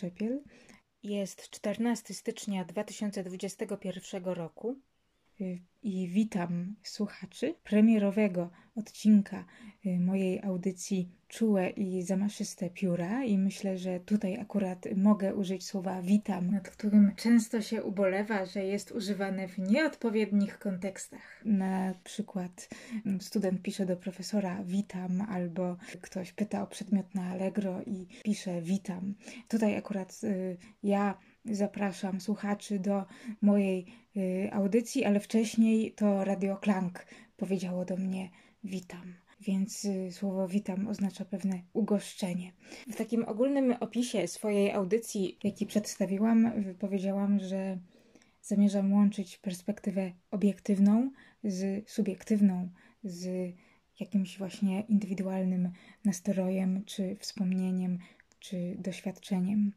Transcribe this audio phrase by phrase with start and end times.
[0.00, 0.42] Czepiel.
[1.02, 4.76] Jest 14 stycznia 2021 roku
[5.82, 9.44] i witam słuchaczy premierowego odcinka
[9.86, 16.02] y, mojej audycji Czułe i zamaszyste pióra i myślę, że tutaj akurat mogę użyć słowa
[16.02, 21.42] witam, nad którym często się ubolewa, że jest używane w nieodpowiednich kontekstach.
[21.44, 22.68] Na przykład
[23.06, 28.62] mm, student pisze do profesora witam albo ktoś pyta o przedmiot na Allegro i pisze
[28.62, 29.14] witam.
[29.48, 33.04] Tutaj akurat y, ja zapraszam słuchaczy do
[33.42, 38.30] mojej y, audycji, ale wcześniej to Radio Klank powiedziało do mnie
[38.64, 39.14] witam.
[39.40, 42.52] Więc y, słowo witam oznacza pewne ugoszczenie.
[42.90, 47.78] W takim ogólnym opisie swojej audycji, jaki przedstawiłam, powiedziałam, że
[48.42, 51.10] zamierzam łączyć perspektywę obiektywną
[51.44, 52.68] z subiektywną,
[53.04, 53.54] z
[54.00, 55.72] jakimś właśnie indywidualnym
[56.04, 57.98] nastrojem czy wspomnieniem
[58.40, 59.72] czy doświadczeniem.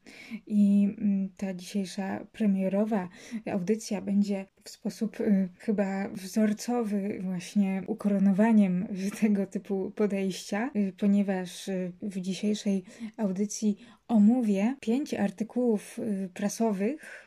[0.48, 3.10] I mm, ta dzisiejsza premierowa
[3.52, 8.88] audycja będzie w sposób y, chyba wzorcowy, właśnie ukoronowaniem
[9.22, 12.84] tego typu podejścia, y, ponieważ y, w dzisiejszej
[13.18, 13.78] audycji
[14.08, 16.00] omówię pięć artykułów
[16.34, 17.23] prasowych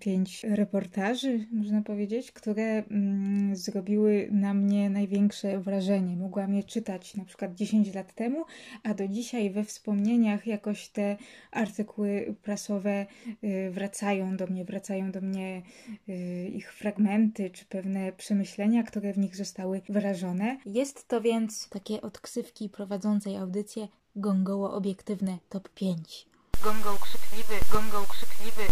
[0.00, 6.16] pięć reportaży, można powiedzieć, które mm, zrobiły na mnie największe wrażenie.
[6.16, 8.44] Mogłam je czytać na przykład 10 lat temu,
[8.82, 11.16] a do dzisiaj we wspomnieniach jakoś te
[11.50, 13.06] artykuły prasowe
[13.44, 15.62] y, wracają do mnie, wracają do mnie
[16.08, 20.58] y, ich fragmenty czy pewne przemyślenia, które w nich zostały wyrażone.
[20.66, 26.26] Jest to więc takie odksywki prowadzącej audycję gongoło obiektywne top 5.
[26.64, 26.96] Gongol
[27.34, 28.62] krzykliwy, gongol krzykliwy,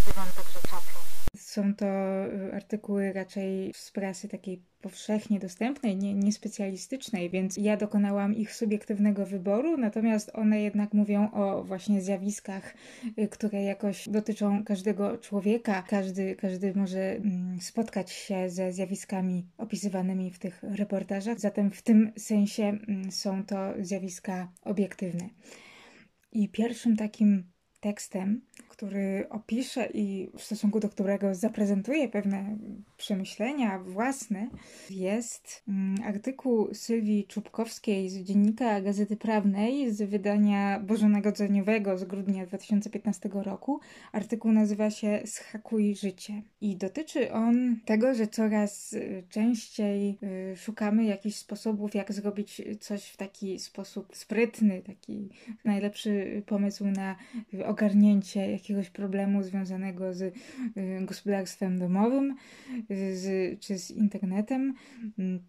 [0.62, 1.00] czaplą.
[1.36, 1.86] Są to
[2.26, 9.26] y, artykuły raczej z prasy takiej powszechnie dostępnej, nie, niespecjalistycznej, więc ja dokonałam ich subiektywnego
[9.26, 12.74] wyboru, natomiast one jednak mówią o właśnie zjawiskach,
[13.18, 15.82] y, które jakoś dotyczą każdego człowieka.
[15.88, 22.12] Każdy, każdy może mm, spotkać się ze zjawiskami opisywanymi w tych reportażach, zatem w tym
[22.18, 25.28] sensie mm, są to zjawiska obiektywne.
[26.32, 27.51] I pierwszym takim
[27.82, 28.40] tekstem,
[28.82, 32.56] który opisze i w stosunku do którego zaprezentuje pewne
[32.96, 34.48] przemyślenia własne,
[34.90, 43.30] jest mm, artykuł Sylwii Czubkowskiej z dziennika Gazety Prawnej z wydania bożonarodzeniowego z grudnia 2015
[43.32, 43.80] roku.
[44.12, 50.18] Artykuł nazywa się Schakuj życie i dotyczy on tego, że coraz y, częściej
[50.52, 55.28] y, szukamy jakichś sposobów, jak zrobić coś w taki sposób sprytny, taki
[55.64, 57.16] najlepszy pomysł na
[57.66, 60.32] ogarnięcie jakiegoś problemu związanego z y,
[61.00, 62.36] gospodarstwem domowym
[62.90, 64.74] z, czy z internetem.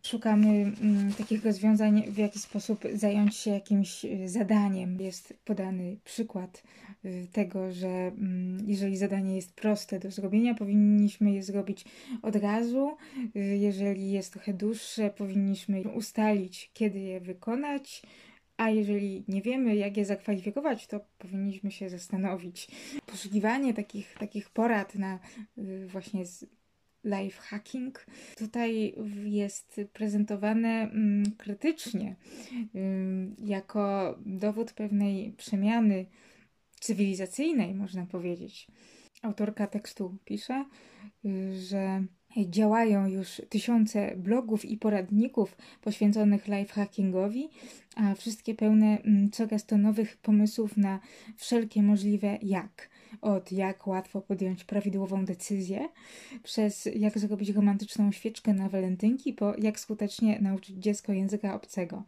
[0.03, 5.01] Szukamy mm, takich rozwiązań, w jaki sposób zająć się jakimś y, zadaniem.
[5.01, 6.63] Jest podany przykład
[7.05, 11.85] y, tego, że mm, jeżeli zadanie jest proste do zrobienia, powinniśmy je zrobić
[12.21, 12.97] od razu.
[13.35, 18.03] Jeżeli jest trochę dłuższe, powinniśmy ustalić, kiedy je wykonać.
[18.57, 22.67] A jeżeli nie wiemy, jak je zakwalifikować, to powinniśmy się zastanowić.
[23.05, 25.19] Poszukiwanie takich, takich porad na
[25.57, 26.45] y, właśnie z
[27.03, 28.05] life hacking
[28.37, 28.95] tutaj
[29.25, 32.15] jest prezentowane mm, krytycznie
[32.75, 36.05] ym, jako dowód pewnej przemiany
[36.79, 38.67] cywilizacyjnej, można powiedzieć.
[39.21, 40.65] Autorka tekstu pisze,
[41.25, 42.03] y, że
[42.37, 47.49] działają już tysiące blogów i poradników poświęconych lifehackingowi,
[47.95, 50.99] a wszystkie pełne mm, coraz to nowych pomysłów na
[51.37, 52.89] wszelkie możliwe jak.
[53.21, 55.89] Od jak łatwo podjąć prawidłową decyzję,
[56.43, 62.03] przez jak zrobić romantyczną świeczkę na walentynki, po jak skutecznie nauczyć dziecko języka obcego.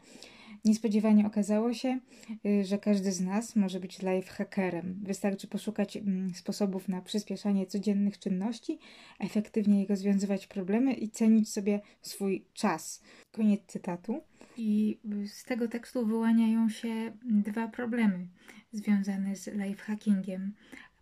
[0.66, 2.00] Niespodziewanie okazało się,
[2.46, 5.00] y, że każdy z nas może być lifehackerem.
[5.04, 8.80] Wystarczy poszukać mm, sposobów na przyspieszanie codziennych czynności,
[9.20, 13.04] efektywniej rozwiązywać problemy i cenić sobie swój czas.
[13.32, 14.22] Koniec cytatu.
[14.58, 18.28] I z tego tekstu wyłaniają się dwa problemy
[18.72, 20.54] związane z lifehackingiem.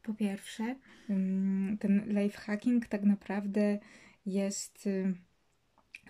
[0.04, 0.76] Po pierwsze,
[1.10, 3.80] ym, ten lifehacking tak naprawdę
[4.26, 5.14] jest y,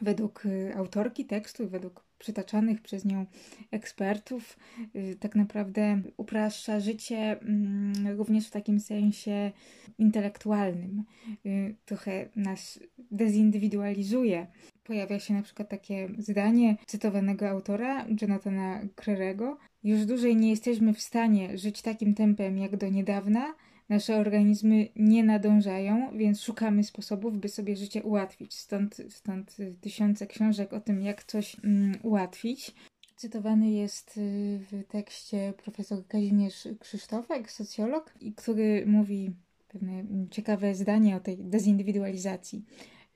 [0.01, 3.25] według y, autorki tekstu, według przytaczanych przez nią
[3.71, 4.57] ekspertów,
[4.95, 9.51] y, tak naprawdę upraszcza życie mm, również w takim sensie
[9.97, 11.03] intelektualnym.
[11.45, 12.79] Y, trochę nas
[13.11, 14.47] dezindywidualizuje.
[14.83, 19.57] Pojawia się na przykład takie zdanie cytowanego autora, Jonathana Crerego.
[19.83, 23.53] Już dłużej nie jesteśmy w stanie żyć takim tempem jak do niedawna,
[23.93, 28.53] Nasze organizmy nie nadążają, więc szukamy sposobów, by sobie życie ułatwić.
[28.53, 32.75] Stąd, stąd tysiące książek o tym, jak coś mm, ułatwić.
[33.15, 39.31] Cytowany jest y, w tekście profesor Kazimierz Krzysztofek, socjolog, który mówi
[39.67, 42.65] pewne ciekawe zdanie o tej dezindywidualizacji.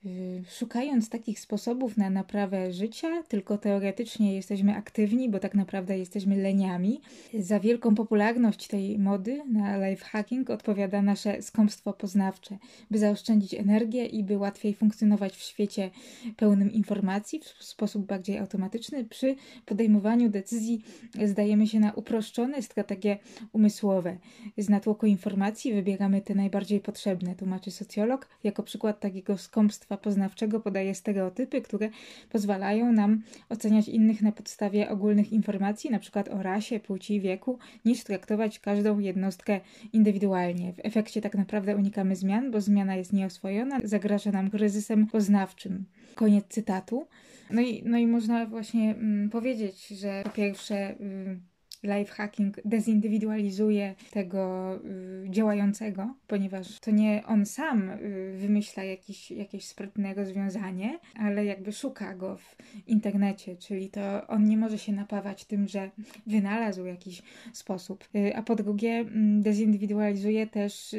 [0.08, 6.36] Y, szukając takich sposobów na naprawę życia, tylko teoretycznie jesteśmy aktywni, bo tak naprawdę jesteśmy
[6.36, 7.00] leniami.
[7.34, 12.58] Za wielką popularność tej mody na lifehacking odpowiada nasze skąpstwo poznawcze,
[12.90, 15.90] by zaoszczędzić energię i by łatwiej funkcjonować w świecie
[16.36, 19.04] pełnym informacji w sposób bardziej automatyczny.
[19.04, 20.82] Przy podejmowaniu decyzji
[21.24, 23.18] zdajemy się na uproszczone strategie
[23.52, 24.16] umysłowe.
[24.58, 28.28] Z natłoku informacji wybieramy te najbardziej potrzebne, tłumaczy socjolog.
[28.44, 31.90] Jako przykład takiego skąpstwa poznawczego podaje stereotypy, które
[32.30, 36.24] pozwalają nam oceniać innych na podstawie ogólnych informacji, np.
[36.30, 39.60] o rasie, płci, wieku, niż traktować każdą jednostkę
[39.92, 40.72] indywidualnie.
[40.72, 45.84] W efekcie tak naprawdę unikamy zmian, bo zmiana jest nieoswojona, zagraża nam kryzysem poznawczym.
[46.14, 47.06] Koniec cytatu.
[47.50, 50.76] No i, no i można właśnie mm, powiedzieć, że po pierwsze.
[51.00, 51.47] Mm,
[51.82, 60.14] lifehacking dezindywidualizuje tego y, działającego, ponieważ to nie on sam y, wymyśla jakiś, jakieś sprytne
[60.14, 65.68] rozwiązanie, ale jakby szuka go w internecie, czyli to on nie może się napawać tym,
[65.68, 65.90] że
[66.26, 67.22] wynalazł jakiś
[67.52, 68.08] sposób.
[68.14, 70.96] Y, a po drugie, mm, dezindywidualizuje też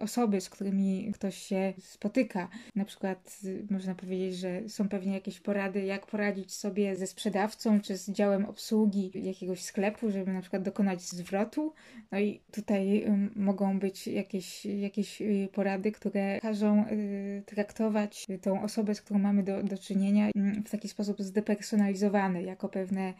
[0.00, 2.48] osoby, z którymi ktoś się spotyka.
[2.76, 3.40] Na przykład
[3.70, 8.44] można powiedzieć, że są pewnie jakieś porady, jak poradzić sobie ze sprzedawcą czy z działem
[8.44, 11.72] obsługi jakiegoś sklepu, żeby na przykład dokonać zwrotu.
[12.12, 18.62] No i tutaj y, mogą być jakieś, jakieś y, porady, które każą y, traktować tą
[18.62, 20.30] osobę, z którą mamy do, do czynienia
[20.64, 23.14] w taki sposób zdepersonalizowany, jako, pewne,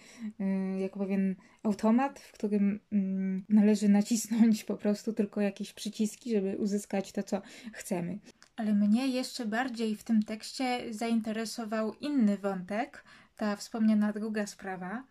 [0.79, 2.81] jako pewien automat, w którym
[3.49, 7.43] należy nacisnąć po prostu tylko jakieś przyciski, żeby uzyskać to, co
[7.73, 8.19] chcemy.
[8.57, 13.05] Ale mnie jeszcze bardziej w tym tekście zainteresował inny wątek,
[13.37, 15.05] ta wspomniana druga sprawa,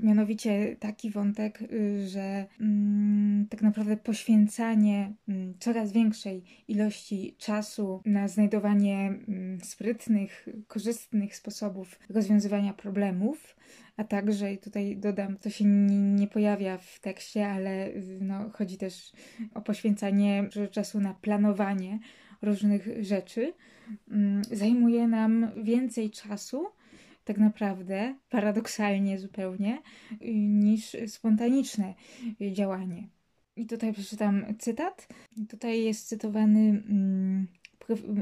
[0.00, 8.28] mianowicie taki wątek, y, że mm, tak naprawdę poświęcanie mm, coraz większej ilości czasu na
[8.28, 13.56] znajdowanie mm, sprytnych, korzystnych sposobów rozwiązywania problemów,
[13.96, 18.78] a także, i tutaj dodam, to się nie, pojawia w tekście, ale y, no, chodzi
[18.78, 19.12] też
[19.54, 21.98] o poświęcanie czasu na planowanie
[22.42, 23.52] różnych rzeczy,
[24.52, 26.66] zajmuje nam więcej czasu
[27.24, 29.82] tak naprawdę, paradoksalnie zupełnie,
[30.48, 31.94] niż spontaniczne
[32.52, 33.08] działanie.
[33.56, 35.08] I tutaj przeczytam cytat.
[35.48, 37.46] Tutaj jest cytowany mm,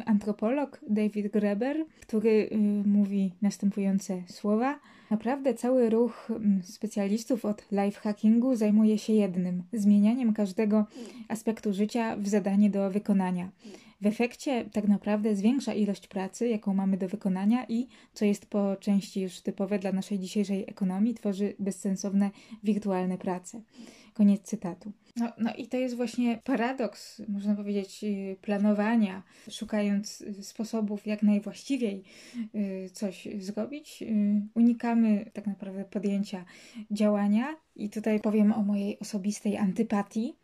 [0.06, 2.56] antropolog David Greber, który y,
[2.88, 4.80] mówi następujące słowa.
[5.10, 10.86] Naprawdę cały ruch mm, specjalistów od lifehackingu zajmuje się jednym zmienianiem każdego
[11.28, 13.50] aspektu życia w zadanie do wykonania.
[14.00, 18.76] W efekcie tak naprawdę zwiększa ilość pracy, jaką mamy do wykonania i, co jest po
[18.76, 22.30] części już typowe dla naszej dzisiejszej ekonomii, tworzy bezsensowne
[22.62, 23.62] wirtualne prace.
[24.14, 24.92] Koniec cytatu.
[25.16, 31.22] No, no i to jest właśnie paradoks, można powiedzieć, y, planowania, szukając y, sposobów, jak
[31.22, 32.04] najwłaściwiej
[32.54, 34.04] y, coś zrobić.
[34.54, 36.44] Unikamy tak naprawdę podjęcia
[36.90, 40.36] działania, i tutaj powiem o mojej osobistej antypatii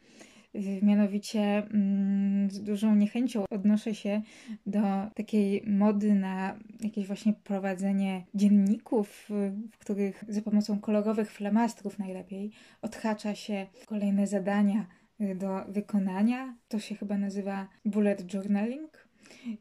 [0.82, 4.22] Mianowicie mm, z dużą niechęcią odnoszę się
[4.66, 4.80] do
[5.14, 9.28] takiej mody na jakieś właśnie prowadzenie dzienników,
[9.72, 12.50] w których za pomocą kolorowych flamastrów najlepiej
[12.82, 14.86] odhacza się kolejne zadania
[15.20, 16.56] do wykonania.
[16.68, 19.05] To się chyba nazywa bullet journaling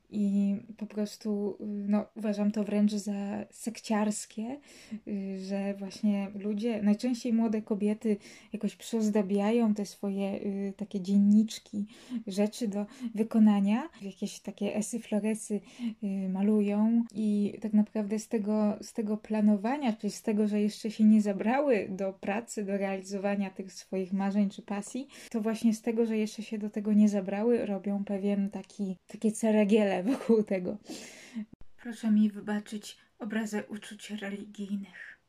[0.10, 1.58] i po prostu
[1.88, 4.60] no, uważam to wręcz za sekciarskie,
[5.08, 8.18] y, że właśnie ludzie, najczęściej młode kobiety,
[8.54, 11.86] jakoś przyozdabiają te swoje y, takie dzienniczki,
[12.28, 15.62] rzeczy do wykonania, jakieś takie esy, floresy
[16.04, 17.04] y, malują.
[17.16, 21.22] I tak naprawdę z tego, z tego planowania, czyli z tego, że jeszcze się nie
[21.22, 26.18] zabrały do pracy, do realizowania tych swoich marzeń czy pasji, to właśnie z tego, że
[26.18, 30.78] jeszcze się do tego nie zabrały, robią pewien taki, takie ceregiel ceregiele wokół tego.
[31.84, 35.20] Proszę mi wybaczyć obrazę uczuć religijnych.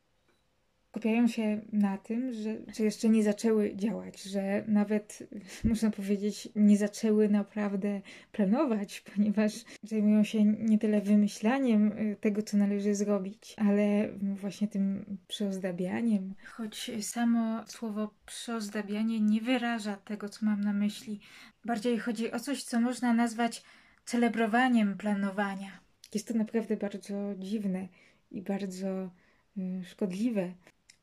[0.91, 5.29] skupiają się na tym, że, że jeszcze nie zaczęły działać, że nawet
[5.71, 9.53] można powiedzieć, nie zaczęły naprawdę planować, ponieważ
[9.83, 16.33] zajmują się nie tyle wymyślaniem y, tego, co należy zrobić, ale właśnie tym przyozdabianiem.
[16.45, 21.19] Choć samo słowo przyozdabianie nie wyraża tego, co mam na myśli.
[21.65, 23.63] Bardziej chodzi o coś, co można nazwać
[24.07, 25.79] celebrowaniem planowania.
[26.13, 27.87] Jest to naprawdę bardzo dziwne
[28.31, 29.11] i bardzo
[29.57, 30.53] y, szkodliwe.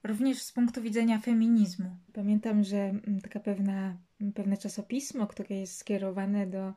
[0.04, 1.96] Również z punktu widzenia feminizmu.
[2.12, 3.96] Pamiętam, że mm, taka pewna,
[4.34, 6.68] pewne czasopismo, które jest skierowane do,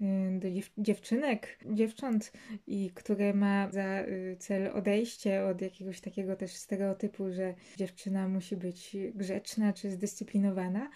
[0.00, 2.32] y, do dziewczynek, dziewcząt
[2.66, 8.56] i które ma za y, cel odejście od jakiegoś takiego też stereotypu, że dziewczyna musi
[8.56, 10.90] być grzeczna czy zdyscyplinowana,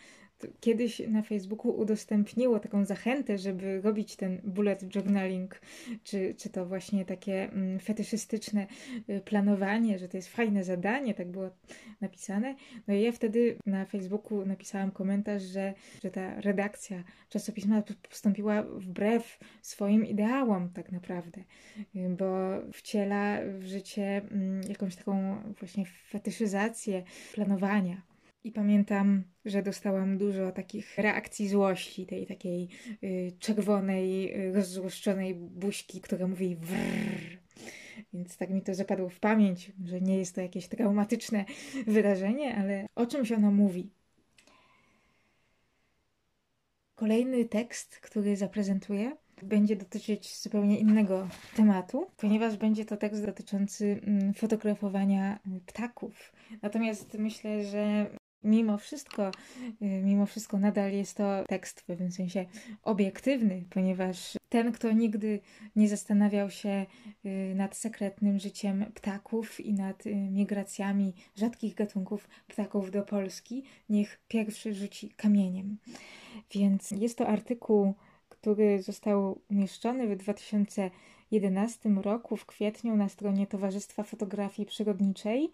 [0.60, 5.60] kiedyś na Facebooku udostępniło taką zachętę, żeby robić ten bullet journaling,
[6.04, 8.66] czy, czy to właśnie takie mm, fetyszystyczne
[9.10, 11.50] y, planowanie, że to jest fajne zadanie, tak było
[12.00, 12.54] napisane.
[12.88, 19.38] No i ja wtedy na Facebooku napisałam komentarz, że, że ta redakcja czasopisma postąpiła wbrew
[19.62, 21.40] swoim ideałom tak naprawdę,
[21.96, 22.26] y, bo
[22.72, 27.02] wciela w życie mm, jakąś taką właśnie fetyszyzację
[27.34, 28.09] planowania.
[28.44, 32.68] I pamiętam, że dostałam dużo takich reakcji złości, tej takiej
[33.02, 37.38] y, czerwonej, y, rozzłoszczonej buźki, która mówi wrrr.
[38.12, 41.44] Więc tak mi to zapadło w pamięć, że nie jest to jakieś traumatyczne
[41.86, 43.90] wydarzenie, ale o czymś ono mówi.
[46.94, 54.34] Kolejny tekst, który zaprezentuję, będzie dotyczyć zupełnie innego tematu, ponieważ będzie to tekst dotyczący mm,
[54.34, 56.32] fotografowania ptaków.
[56.62, 58.10] Natomiast myślę, że
[58.44, 59.30] mimo wszystko,
[59.82, 62.46] y, mimo wszystko nadal jest to tekst w pewnym sensie
[62.82, 65.40] obiektywny, ponieważ ten, kto nigdy
[65.76, 66.86] nie zastanawiał się
[67.24, 74.20] y, nad sekretnym życiem ptaków i nad y, migracjami rzadkich gatunków ptaków do Polski, niech
[74.28, 75.78] pierwszy rzuci kamieniem.
[76.50, 77.94] Więc jest to artykuł,
[78.28, 85.50] który został umieszczony w 2011 roku w kwietniu na stronie Towarzystwa Fotografii Przyrodniczej.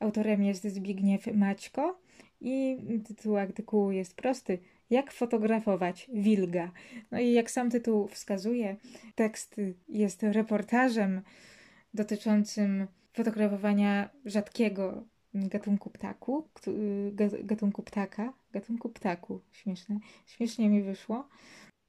[0.00, 1.98] Autorem jest Zbigniew Maćko
[2.40, 2.78] i
[3.08, 4.58] tytuł artykułu jest prosty.
[4.90, 6.72] Jak fotografować wilga?
[7.10, 8.76] No i jak sam tytuł wskazuje,
[9.14, 9.56] tekst
[9.88, 11.22] jest reportażem
[11.94, 15.04] dotyczącym fotografowania rzadkiego
[15.34, 16.48] gatunku ptaku,
[17.44, 21.28] gatunku ptaka, gatunku ptaku, śmieszne, śmiesznie mi wyszło,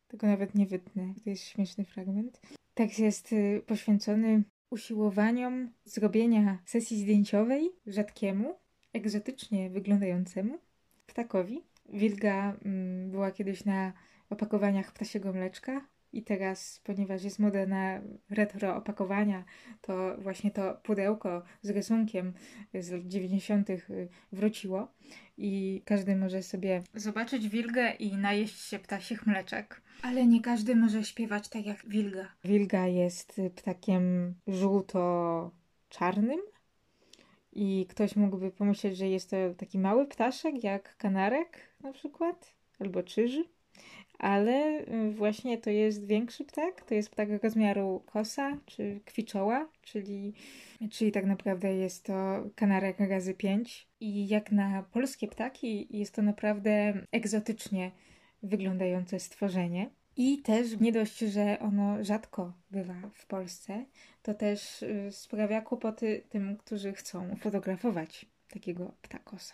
[0.08, 2.42] tego nawet nie wytnę, to jest śmieszny fragment.
[2.74, 8.56] Tekst jest y, poświęcony usiłowaniom zrobienia sesji zdjęciowej rzadkiemu,
[8.94, 10.60] egzotycznie wyglądającemu
[11.08, 11.64] ptakowi.
[11.90, 13.94] Wilga mm, była kiedyś na
[14.30, 15.82] opakowaniach ptasiego mleczka
[16.14, 19.44] i teraz, ponieważ jest moda na retro opakowania,
[19.82, 22.34] to właśnie to pudełko z rysunkiem
[22.74, 23.70] z lat 90.
[23.70, 24.94] Y, wróciło
[25.38, 29.82] i każdy może sobie zobaczyć wilgę i najeść się ptasich mleczek.
[30.02, 32.28] Ale nie każdy może śpiewać tak jak wilga.
[32.44, 36.40] Wilga jest ptakiem żółto-czarnym,
[37.52, 43.04] i ktoś mógłby pomyśleć, że jest to taki mały ptaszek, jak kanarek na przykład, albo
[43.04, 43.44] czyży.
[44.20, 50.34] Ale y, właśnie to jest większy ptak, to jest ptak rozmiaru kosa czy kwiczoła, czyli,
[50.92, 52.14] czyli tak naprawdę jest to
[52.56, 53.88] kanarek razy 5.
[54.00, 57.92] I jak na polskie ptaki jest to naprawdę egzotycznie
[58.44, 59.90] wyglądające stworzenie.
[60.22, 63.86] I też nie dość, że ono rzadko bywa w Polsce,
[64.22, 69.54] to też y, sprawia kłopoty tym, którzy chcą fotografować takiego ptakosa.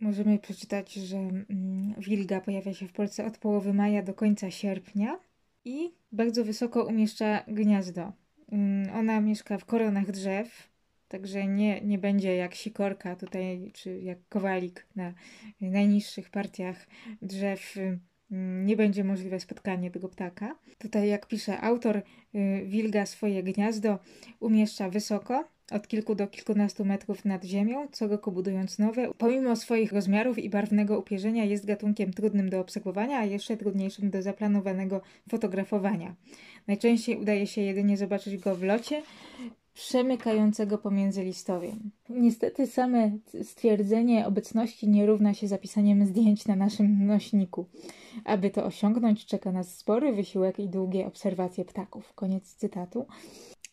[0.00, 5.18] Możemy przeczytać, że mm, wilga pojawia się w Polsce od połowy maja do końca sierpnia
[5.64, 8.12] i bardzo wysoko umieszcza gniazdo.
[8.52, 10.68] Mm, ona mieszka w koronach drzew,
[11.08, 15.14] także nie, nie będzie jak sikorka tutaj, czy jak kowalik na
[15.60, 16.86] najniższych partiach
[17.22, 18.00] drzew Mm,
[18.64, 20.56] nie będzie możliwe spotkanie tego ptaka.
[20.78, 22.02] Tutaj, jak pisze autor, y,
[22.66, 23.98] wilga swoje gniazdo
[24.40, 29.12] umieszcza wysoko, od kilku do kilkunastu metrów nad ziemią, co roku budując nowe.
[29.18, 34.22] Pomimo swoich rozmiarów i barwnego upierzenia jest gatunkiem trudnym do obserwowania, a jeszcze trudniejszym do
[34.22, 36.14] zaplanowanego fotografowania.
[36.66, 39.02] Najczęściej udaje się jedynie zobaczyć go w locie,
[39.74, 41.90] przemykającego pomiędzy listowiem.
[42.08, 43.10] Niestety same
[43.42, 47.66] stwierdzenie obecności nie równa się zapisaniem zdjęć na naszym nośniku.
[48.24, 52.12] Aby to osiągnąć, czeka nas spory wysiłek i długie obserwacje ptaków.
[52.14, 53.06] Koniec cytatu.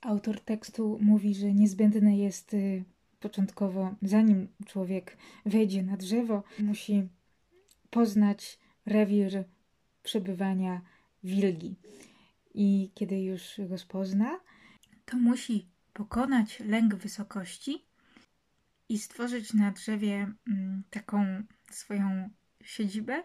[0.02, 2.84] Autor tekstu mówi, że niezbędne jest y,
[3.20, 7.08] początkowo, zanim człowiek wejdzie na drzewo, musi
[7.90, 9.44] poznać rewir
[10.04, 10.82] przebywania
[11.24, 11.76] wilgi.
[12.54, 14.40] I kiedy już rozpozna,
[15.06, 15.66] to musi
[16.00, 17.86] pokonać lęk wysokości
[18.90, 22.30] i stworzyć na drzewie mm, taką swoją
[22.64, 23.24] siedzibę,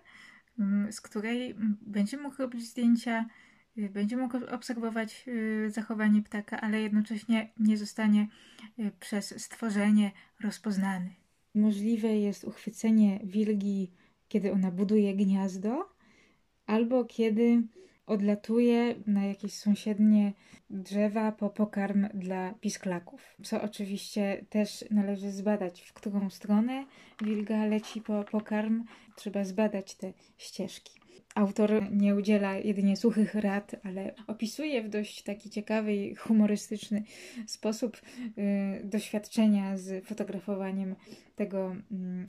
[0.59, 3.27] mm, z której będzie mógł robić zdjęcia,
[3.79, 8.29] y, będzie mógł obserwować y, zachowanie ptaka, ale jednocześnie nie zostanie
[8.79, 11.11] y, przez stworzenie rozpoznany.
[11.55, 13.93] Możliwe jest uchwycenie wilgi,
[14.29, 15.95] kiedy ona buduje gniazdo,
[16.67, 17.63] albo kiedy
[18.07, 20.33] odlatuje na jakieś sąsiednie
[20.71, 23.37] drzewa po pokarm dla pisklaków.
[23.43, 26.87] Co oczywiście też należy zbadać, w którą stronę
[27.25, 28.85] wilga leci po pokarm.
[29.17, 31.05] Trzeba zbadać te ścieżki.
[31.35, 37.05] Autor nie udziela jedynie suchych rad, ale opisuje w dość taki ciekawy i humorystyczny
[37.47, 37.97] sposób
[38.39, 40.97] y, doświadczenia z fotografowaniem
[41.37, 41.77] tego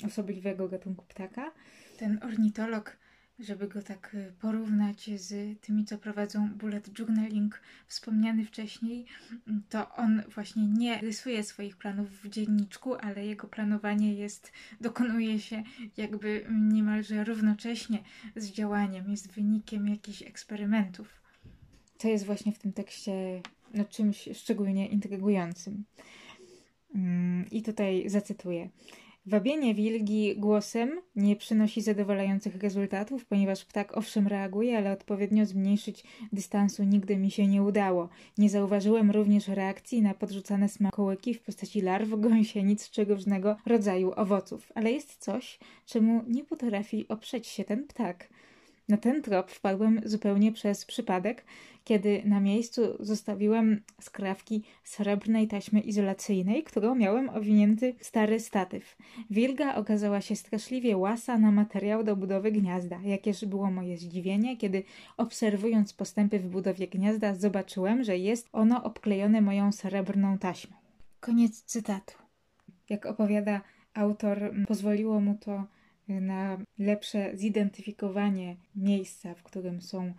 [0.03, 1.51] y, osobliwego gatunku ptaka.
[1.97, 2.97] Ten ornitolog
[3.39, 9.05] żeby go tak y, porównać z tymi, co prowadzą bullet journaling wspomniany wcześniej,
[9.47, 14.51] mm, to on właśnie nie rysuje swoich planów w dzienniczku, ale jego planowanie jest,
[14.81, 15.63] dokonuje się
[15.97, 18.03] jakby niemalże równocześnie
[18.35, 21.21] z działaniem, jest wynikiem jakichś eksperymentów.
[21.97, 23.41] To jest właśnie w tym tekście
[23.73, 25.85] no, czymś szczególnie intrygującym.
[26.95, 28.69] Mm, I tutaj zacytuję.
[29.27, 36.03] Wabienie wilgi głosem nie przynosi zadowalających rezultatów, ponieważ ptak owszem reaguje, ale odpowiednio zmniejszyć
[36.33, 38.09] dystansu nigdy mi się nie udało.
[38.37, 44.71] Nie zauważyłem również reakcji na podrzucane smakołyki w postaci larw, gąsienic czy różnego rodzaju owoców.
[44.75, 48.29] Ale jest coś, czemu nie potrafi oprzeć się ten ptak.
[48.89, 51.45] Na ten trop wpadłem zupełnie przez przypadek,
[51.83, 58.97] kiedy na miejscu zostawiłem skrawki srebrnej taśmy izolacyjnej, którą miałem owinięty stary statyw.
[59.29, 62.99] Wilga okazała się straszliwie łasa na materiał do budowy gniazda.
[63.03, 64.83] Jakież było moje zdziwienie, kiedy
[65.17, 70.75] obserwując postępy w budowie gniazda zobaczyłem, że jest ono obklejone moją srebrną taśmą.
[71.19, 72.13] Koniec cytatu.
[72.89, 73.61] Jak opowiada
[73.93, 75.63] autor, pozwoliło mu to
[76.07, 80.13] na lepsze zidentyfikowanie miejsca, w którym są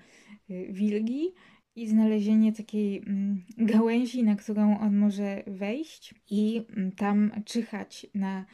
[0.51, 1.33] y, wilgi
[1.77, 8.44] i znalezienie takiej mm, gałęzi, na którą on może wejść i mm, tam czyhać na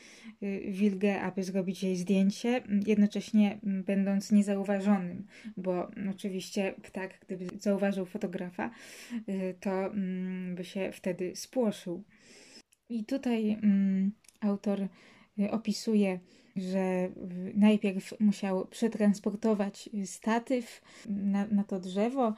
[0.42, 8.06] y, wilgę, aby zrobić jej zdjęcie, jednocześnie mm, będąc niezauważonym, bo oczywiście ptak, gdyby zauważył
[8.06, 8.70] fotografa,
[9.28, 9.90] y, to
[10.54, 12.04] by się wtedy spłoszył.
[12.88, 13.58] I tutaj
[14.40, 14.88] autor
[15.50, 16.20] opisuje
[16.56, 17.10] że
[17.54, 22.34] najpierw musiał przetransportować statyw na, na to drzewo,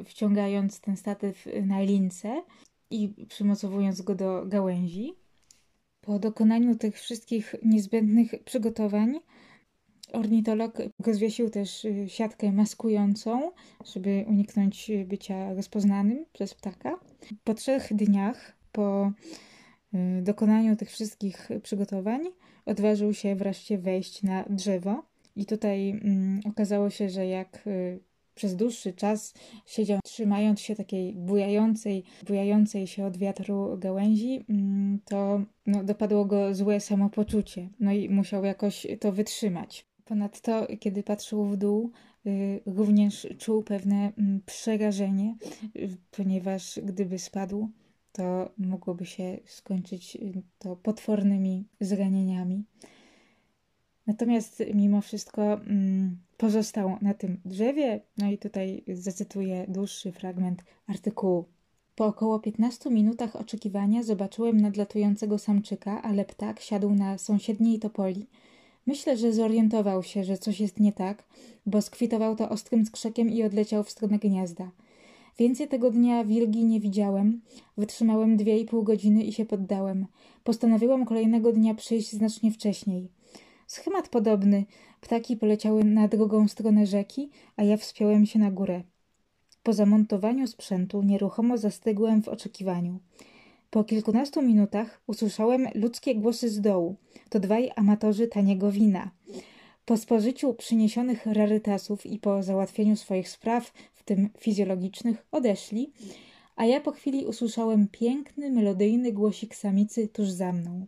[0.00, 2.42] y, wciągając ten statyw na lince
[2.90, 5.12] i przymocowując go do gałęzi.
[6.00, 9.20] Po dokonaniu tych wszystkich niezbędnych przygotowań,
[10.12, 13.50] ornitolog rozwiesił też y, siatkę maskującą,
[13.94, 16.98] żeby uniknąć bycia rozpoznanym przez ptaka.
[17.44, 19.12] Po trzech dniach, po
[19.94, 22.20] y, dokonaniu tych wszystkich przygotowań,
[22.66, 25.02] odważył się wreszcie wejść na drzewo.
[25.36, 28.00] I tutaj mm, okazało się, że jak y,
[28.34, 29.34] przez dłuższy czas
[29.66, 36.54] siedział trzymając się takiej bujającej, bujającej się od wiatru gałęzi, mm, to no, dopadło go
[36.54, 37.68] złe samopoczucie.
[37.80, 39.86] No i musiał jakoś to wytrzymać.
[40.04, 41.90] Ponadto, kiedy patrzył w dół,
[42.26, 45.36] y, również czuł pewne mm, przerażenie,
[45.76, 47.68] y, ponieważ gdyby spadł,
[48.12, 52.64] to mogłoby się skończyć y, to potwornymi zranieniami.
[54.06, 58.00] Natomiast mimo wszystko mm, pozostał na tym drzewie.
[58.18, 61.44] No i tutaj zacytuję dłuższy fragment artykułu.
[61.94, 68.26] Po około 15 minutach oczekiwania zobaczyłem nadlatującego samczyka, ale ptak siadł na sąsiedniej topoli.
[68.86, 71.24] Myślę, że zorientował się, że coś jest nie tak,
[71.66, 74.70] bo skwitował to ostrym skrzekiem i odleciał w stronę gniazda.
[75.38, 77.40] Więcej tego dnia wilgi nie widziałem.
[77.76, 80.06] Wytrzymałem dwie i pół godziny i się poddałem.
[80.44, 83.08] Postanowiłem kolejnego dnia przyjść znacznie wcześniej.
[83.66, 84.64] Schemat podobny.
[85.00, 88.82] Ptaki poleciały na drugą stronę rzeki, a ja wspiąłem się na górę.
[89.62, 93.00] Po zamontowaniu sprzętu nieruchomo zastygłem w oczekiwaniu.
[93.70, 96.96] Po kilkunastu minutach usłyszałem ludzkie głosy z dołu.
[97.28, 99.10] To dwaj amatorzy taniego wina.
[99.84, 105.92] Po spożyciu przyniesionych rarytasów i po załatwieniu swoich spraw w tym fizjologicznych, odeszli,
[106.56, 110.86] a ja po chwili usłyszałem piękny, melodyjny głosik samicy tuż za mną.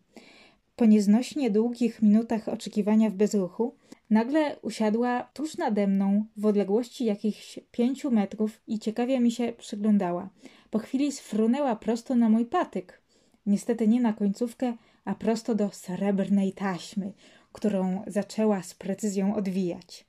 [0.76, 3.74] Po nieznośnie długich minutach oczekiwania w bezruchu,
[4.10, 10.30] nagle usiadła tuż nade mną w odległości jakichś pięciu metrów i ciekawie mi się przyglądała.
[10.70, 13.02] Po chwili sfrunęła prosto na mój patyk.
[13.46, 17.12] Niestety nie na końcówkę, a prosto do srebrnej taśmy,
[17.52, 20.06] którą zaczęła z precyzją odwijać.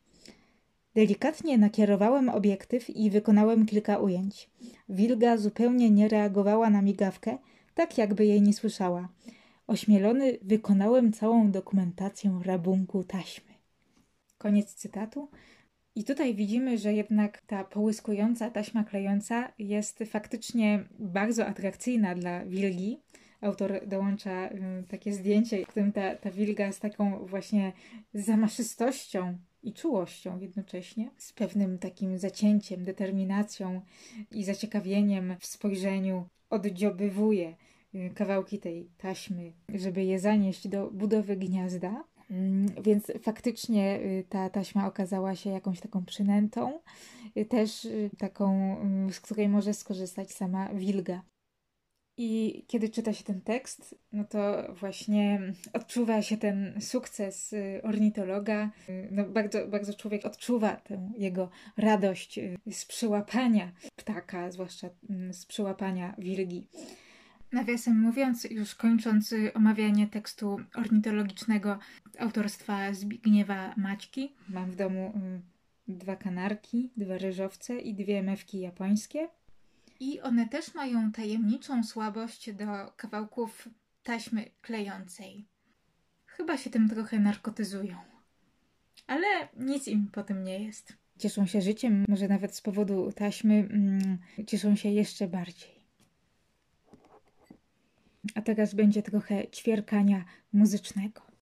[0.96, 4.50] Delikatnie nakierowałem obiektyw i wykonałem kilka ujęć.
[4.90, 7.38] Wilga zupełnie nie reagowała na migawkę,
[7.74, 9.10] tak jakby jej nie słyszała.
[9.68, 13.54] Ośmielony wykonałem całą dokumentację rabunku taśmy.
[14.38, 15.30] Koniec cytatu.
[15.96, 23.02] I tutaj widzimy, że jednak ta połyskująca taśma klejąca jest faktycznie bardzo atrakcyjna dla wilgi.
[23.42, 27.74] Autor dołącza y, takie zdjęcie, w którym ta, ta wilga z taką właśnie
[28.14, 33.82] zamaszystością i czułością jednocześnie, z pewnym takim zacięciem, determinacją
[34.32, 37.56] i zaciekawieniem w spojrzeniu oddziobywuje
[37.96, 42.04] y, kawałki tej taśmy, żeby je zanieść do budowy gniazda.
[42.32, 46.80] Mm, więc faktycznie y, ta taśma okazała się jakąś taką przynętą,
[47.38, 51.22] y, też taką, mm, z której może skorzystać sama wilga.
[52.18, 58.70] I kiedy czyta się ten tekst, no to właśnie odczuwa się ten sukces y, ornitologa.
[58.90, 65.34] Y, no bardzo, bardzo człowiek odczuwa tę jego radość y, z przyłapania ptaka, zwłaszcza mm,
[65.34, 66.68] z przyłapania wilgi.
[67.52, 71.80] Nawiasem mówiąc, już kończąc omawianie tekstu ornitologicznego
[72.20, 75.14] autorstwa Zbigniewa Maćki, mam w domu
[75.88, 79.28] dwa kanarki, dwa ryżowce i dwie mewki japońskie.
[80.00, 82.66] I one też mają tajemniczą słabość do
[82.98, 83.70] kawałków
[84.04, 85.46] taśmy klejącej.
[86.26, 87.98] Chyba się tym trochę narkotyzują.
[89.08, 89.28] Ale
[89.58, 90.94] nic im po tym nie jest.
[91.18, 95.76] Cieszą się życiem, może nawet z powodu taśmy, mm, cieszą się jeszcze bardziej.
[98.36, 101.35] A teraz będzie trochę ćwierkania muzycznego.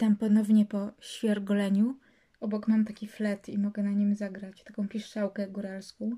[0.00, 1.98] Witam ponownie po świergoleniu.
[2.40, 6.16] Obok mam taki flet i mogę na nim zagrać taką piszczałkę góralską.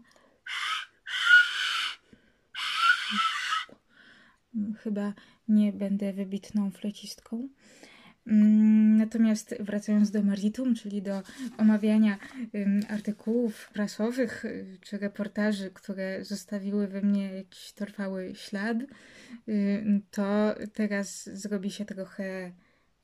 [4.79, 5.15] Chyba
[5.49, 7.49] nie będę wybitną flecistką.
[8.27, 11.23] Mm, Natomiast wracając do meritum, czyli do
[11.59, 12.19] omawiania
[12.89, 18.77] artykułów prasowych y, czy reportaży, które zostawiły we mnie jakiś trwały ślad,
[19.49, 22.53] y, to teraz zrobi się trochę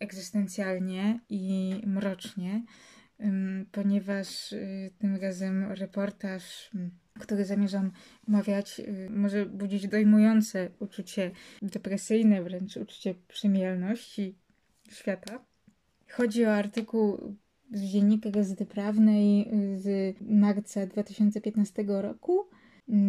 [0.01, 2.63] egzystencjalnie i mrocznie,
[3.73, 6.71] ponieważ y, tym razem reportaż,
[7.19, 7.91] który zamierzam
[8.29, 11.31] omawiać, y, może budzić dojmujące uczucie
[11.63, 14.39] depresyjne, wręcz uczucie przymijalności
[14.91, 15.45] świata.
[16.11, 17.37] Chodzi o artykuł
[17.73, 22.49] z dziennika Gazety Prawnej z marca 2015 roku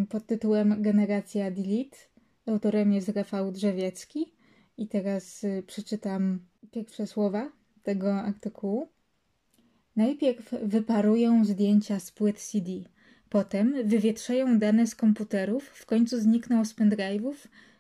[0.10, 1.98] pod tytułem Generacja Delete.
[2.46, 4.34] Autorem jest Rafał Drzewiecki.
[4.78, 6.40] I teraz y, przeczytam
[6.72, 7.52] pierwsze słowa
[7.84, 8.90] tego artykułu.
[9.96, 12.72] Najpierw wyparują zdjęcia z płyt CD,
[13.30, 17.34] potem wywietrzają dane z komputerów, w końcu znikną z pendrive'ów,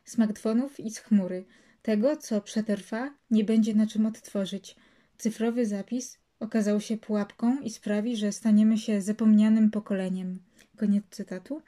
[0.05, 1.45] smartfonów i z chmury.
[1.81, 4.75] Tego, co przetrwa, nie będzie na czym odtworzyć.
[5.17, 10.39] Cyfrowy zapis okazał się pułapką i sprawi, że staniemy się zapomnianym pokoleniem.
[10.77, 11.61] Koniec cytatu.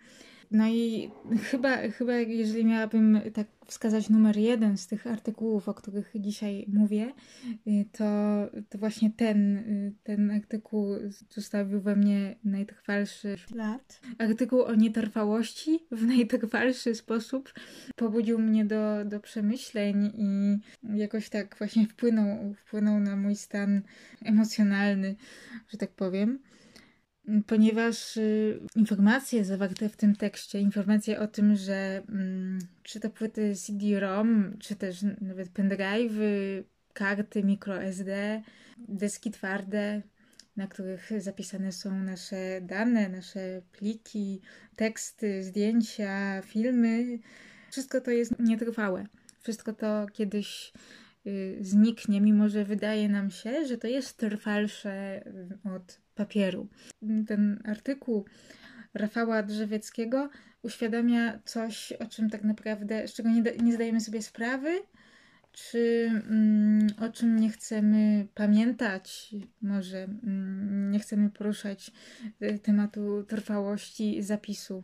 [0.52, 1.12] No i
[1.52, 7.14] chyba, chyba jeżeli miałabym tak wskazać numer jeden z tych artykułów, o których dzisiaj mówię,
[7.68, 8.06] y, to,
[8.70, 10.96] to właśnie ten, y, ten artykuł
[11.30, 14.02] zostawił we mnie najtrwalszy ślad.
[14.18, 17.54] Artykuł o nietrwałości w najtrwalszy sposób
[17.96, 20.58] pobudził mnie do, do przemyśleń i
[20.98, 23.82] jakoś tak właśnie wpłynął, wpłynął na mój stan
[24.26, 25.16] emocjonalny,
[25.70, 26.40] że tak powiem
[27.48, 33.56] ponieważ y, informacje zawarte w tym tekście, informacje o tym, że mm, czy to płyty
[33.56, 36.64] CD-ROM, czy też nawet pendrive'y,
[36.94, 38.42] karty microSD,
[38.78, 40.02] deski twarde,
[40.56, 44.42] na których zapisane są nasze dane, nasze pliki,
[44.76, 47.20] teksty, zdjęcia, filmy,
[47.72, 49.06] wszystko to jest nietrwałe.
[49.42, 50.74] Wszystko to kiedyś
[51.28, 56.68] y, zniknie, mimo że wydaje nam się, że to jest trwalsze y, od papieru.
[57.28, 58.26] Ten artykuł
[58.94, 60.30] Rafała Drzewieckiego
[60.62, 64.82] uświadamia coś, o czym tak naprawdę, z czego nie, nie zdajemy sobie sprawy,
[65.52, 71.92] czy mm, o czym nie chcemy pamiętać, może mm, nie chcemy poruszać
[72.42, 74.84] y, tematu trwałości zapisu.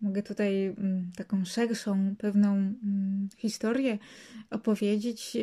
[0.00, 3.98] Mogę tutaj mm, taką szerszą, pewną mm, historię
[4.50, 5.36] opowiedzieć.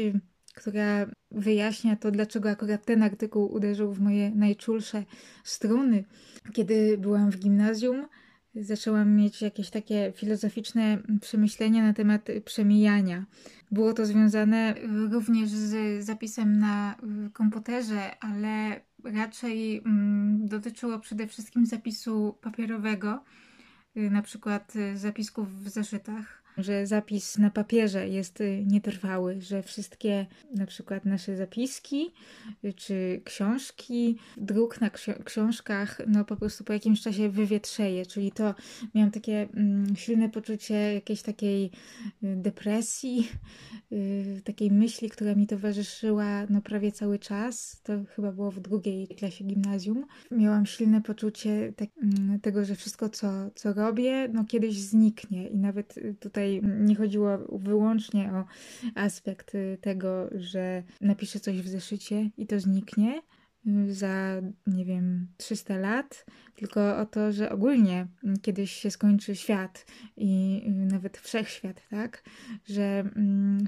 [0.58, 5.04] Y, która wyjaśnia to, dlaczego akurat ten artykuł uderzył w moje najczulsze
[5.44, 6.04] struny.
[6.54, 8.08] Kiedy byłam w gimnazjum,
[8.56, 13.26] zaczęłam mieć jakieś takie filozoficzne przemyślenia na temat przemijania.
[13.72, 14.76] Było to związane
[15.12, 16.96] również z zapisem na
[17.34, 23.24] komputerze, ale raczej mm, dotyczyło przede wszystkim zapisu papierowego,
[23.96, 30.66] na przykład zapisków w zeszytach że zapis na papierze jest y, nietrwały, że wszystkie na
[30.66, 32.12] przykład nasze zapiski
[32.66, 38.32] y, czy książki, druk na ksi książkach, no po prostu po jakimś czasie wywietrzeje, czyli
[38.32, 38.56] to
[38.96, 43.30] miałam takie mm, silne poczucie jakiejś takiej y, depresji,
[44.44, 49.44] takiej myśli, która mi towarzyszyła no prawie cały czas, to chyba było w drugiej klasie
[49.44, 50.06] gimnazjum.
[50.32, 55.48] Miałam silne poczucie tak, mm, tego, że wszystko co, co robię, no kiedyś zniknie.
[55.48, 58.46] I nawet tutaj nie chodziło wyłącznie o
[58.96, 63.22] aspekt y, tego, że napiszę coś w zeszycie i to zniknie
[63.88, 66.26] za, nie wiem, 300 lat,
[66.56, 68.08] tylko o to, że ogólnie
[68.42, 69.86] kiedyś się skończy świat
[70.18, 72.24] i y, nawet wszechświat, tak?
[72.66, 73.04] Że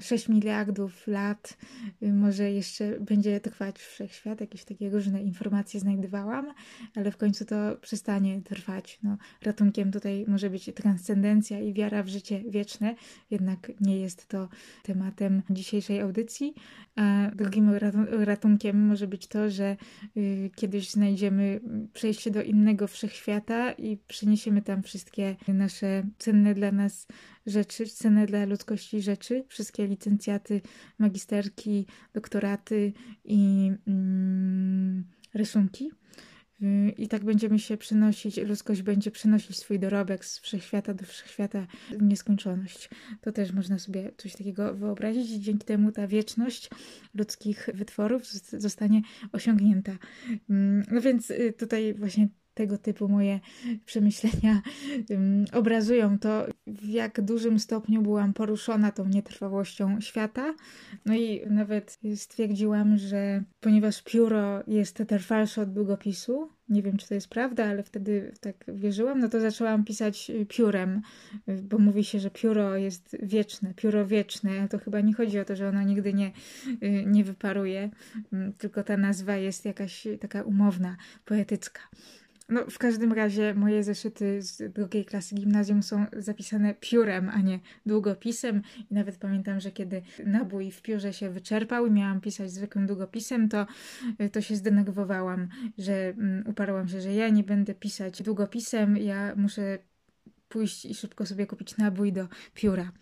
[0.02, 1.58] 6 mm, miliardów lat
[2.02, 6.54] może jeszcze będzie trwać wszechświat, jakieś takie różne informacje znajdowałam,
[6.96, 8.98] ale w końcu to przestanie trwać.
[9.02, 12.94] No, ratunkiem tutaj może być transcendencja i wiara w życie wieczne,
[13.30, 14.48] jednak nie jest to
[14.82, 16.54] tematem dzisiejszej audycji.
[16.98, 17.70] A drugim
[18.10, 19.76] ratunkiem może być to, że
[20.16, 21.60] y, kiedyś znajdziemy
[21.92, 27.06] przejście do innego wszechświata i przeniesiemy tam wszystkie nasze cenne dla nas
[27.46, 30.60] rzeczy, cenne dla ludzkości rzeczy, wszystkie licencjaty,
[30.98, 32.92] magisterki, doktoraty
[33.24, 35.90] i mm, rysunki.
[36.96, 41.66] I tak będziemy się przenosić, ludzkość będzie przenosić swój dorobek z wszechświata do wszechświata
[41.98, 42.90] w nieskończoność.
[43.20, 46.70] To też można sobie coś takiego wyobrazić dzięki temu ta wieczność
[47.14, 49.92] ludzkich wytworów zost- zostanie osiągnięta.
[50.50, 53.40] Mm, No więc y, tutaj właśnie tego typu moje
[53.84, 54.62] przemyślenia
[55.52, 60.54] obrazują to, w jak dużym stopniu byłam poruszona tą nietrwałością świata.
[61.06, 67.14] No i nawet stwierdziłam, że ponieważ pióro jest trwalsze od długopisu, nie wiem czy to
[67.14, 71.02] jest prawda, ale wtedy tak wierzyłam, no to zaczęłam pisać piórem,
[71.62, 75.56] bo mówi się, że pióro jest wieczne, pióro wieczne, to chyba nie chodzi o to,
[75.56, 76.32] że ono nigdy nie,
[76.82, 77.90] y, nie wyparuje,
[78.58, 81.80] tylko ta nazwa jest jakaś taka umowna, poetycka.
[82.48, 87.60] No, w każdym razie moje zeszyty z drugiej klasy gimnazjum są zapisane piórem, a nie
[87.86, 88.62] długopisem.
[88.90, 93.48] I nawet pamiętam, że kiedy nabój w piórze się wyczerpał i miałam pisać zwykłym długopisem,
[93.48, 93.66] to,
[94.32, 99.78] to się zdenerwowałam, że um, uparłam się, że ja nie będę pisać długopisem, ja muszę
[100.48, 102.92] pójść i szybko sobie kupić nabój do pióra,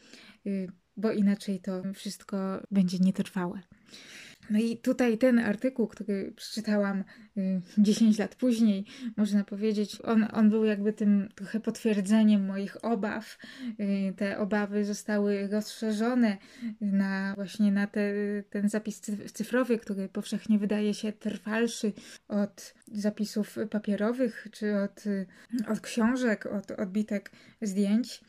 [0.46, 2.36] y, bo inaczej to wszystko
[2.70, 3.60] będzie nietrwałe.
[4.50, 7.04] No i tutaj ten artykuł, który przeczytałam
[7.36, 8.84] y, 10 lat później,
[9.16, 13.38] można powiedzieć, on, on był jakby tym trochę potwierdzeniem moich obaw.
[13.80, 16.36] Y, te obawy zostały rozszerzone
[16.80, 18.12] na właśnie na te,
[18.50, 21.92] ten zapis cyf- cyfrowy, który powszechnie wydaje się trwalszy
[22.28, 25.26] od zapisów papierowych, czy od, y,
[25.68, 27.30] od książek, od odbitek
[27.62, 28.20] zdjęć.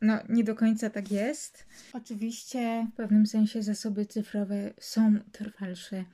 [0.00, 1.66] No, nie do końca tak jest.
[1.92, 6.04] Oczywiście w pewnym sensie zasoby cyfrowe są trwalsze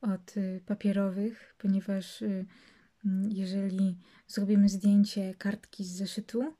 [0.00, 2.46] od y, papierowych, ponieważ y,
[3.28, 6.54] jeżeli zrobimy zdjęcie kartki z zeszytu,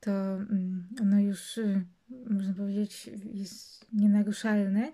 [0.00, 0.38] to
[1.00, 1.84] ono już, y,
[2.30, 4.92] można powiedzieć, jest nienaruszalne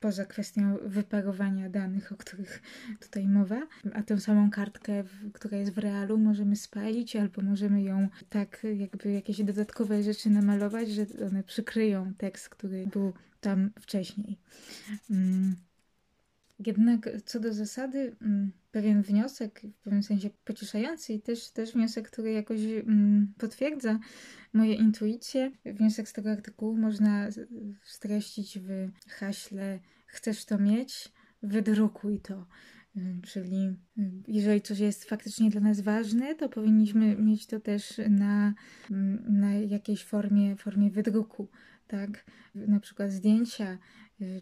[0.00, 2.62] poza kwestią wyparowania danych, o których
[3.00, 8.08] tutaj mowa, a tę samą kartkę, która jest w realu, możemy spalić albo możemy ją
[8.28, 14.38] tak jakby jakieś dodatkowe rzeczy namalować, że one przykryją tekst, który był tam wcześniej.
[15.10, 15.56] Mm.
[16.58, 22.10] Jednak co do zasady, mm, pewien wniosek, w pewnym sensie pocieszający i też, też wniosek,
[22.10, 23.98] który jakoś mm, potwierdza
[24.52, 25.52] moje intuicje.
[25.64, 27.28] Wniosek z tego artykułu można
[27.82, 31.12] streścić w haśle chcesz to mieć,
[31.42, 32.46] wydrukuj to.
[32.96, 38.00] Y, Czyli y, jeżeli coś jest faktycznie dla nas ważne, to powinniśmy mieć to też
[38.10, 38.54] na,
[38.90, 41.48] mm, na jakiejś formie, formie wydruku,
[41.86, 42.24] tak?
[42.54, 43.78] Na przykład zdjęcia,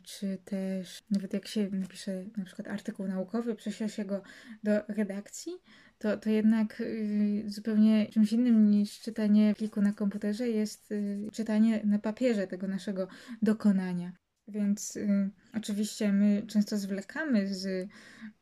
[0.02, 4.22] czy też nawet jak się napisze na przykład artykuł naukowy, prześle się go
[4.62, 5.52] do redakcji,
[5.98, 11.80] to, to jednak y, zupełnie czymś innym niż czytanie pliku na komputerze jest y, czytanie
[11.84, 13.08] na papierze tego naszego
[13.42, 14.12] dokonania.
[14.48, 17.88] Więc y, oczywiście my często zwlekamy z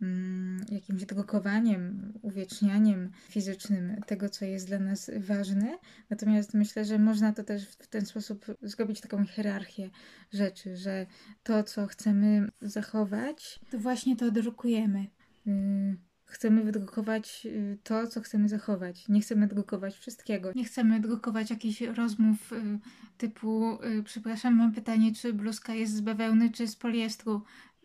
[0.02, 5.78] mm, jakimś drukowaniem, uwiecznianiem fizycznym tego, co jest dla nas ważne.
[6.10, 9.90] Natomiast myślę, że można to też w ten sposób zrobić taką hierarchię
[10.32, 11.06] rzeczy, że
[11.42, 15.06] to, co chcemy zachować, to właśnie to drukujemy.
[15.46, 15.96] Y,
[16.32, 19.08] Chcemy wydrukować y, to, co chcemy zachować.
[19.08, 20.52] Nie chcemy drukować wszystkiego.
[20.54, 22.78] Nie chcemy drukować jakichś rozmów y,
[23.18, 27.42] typu y, przepraszam, mam pytanie, czy bluzka jest z bawełny, czy z poliestru.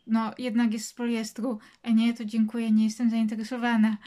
[0.07, 1.59] No, jednak jest z poliestru.
[1.83, 3.97] E nie, to dziękuję, nie jestem zainteresowana.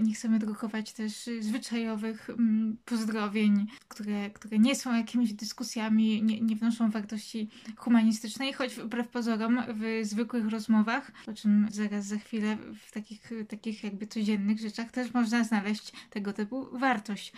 [0.00, 6.56] Nie chcemy drukować też zwyczajowych mm, pozdrowień, które, które nie są jakimiś dyskusjami, nie, nie
[6.56, 12.56] wnoszą wartości humanistycznej, choć wbrew pozorom w zwykłych rozmowach, o czym zaraz za chwilę
[12.88, 17.32] w takich, takich jakby codziennych rzeczach też można znaleźć tego typu wartość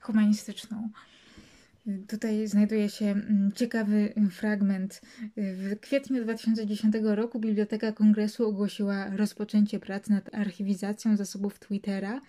[0.00, 0.90] humanistyczną.
[2.08, 5.00] Tutaj znajduje się mm, ciekawy fragment.
[5.36, 12.20] W kwietniu 2010 roku Biblioteka Kongresu ogłosiła rozpoczęcie prac nad archiwizacją zasobów Twittera.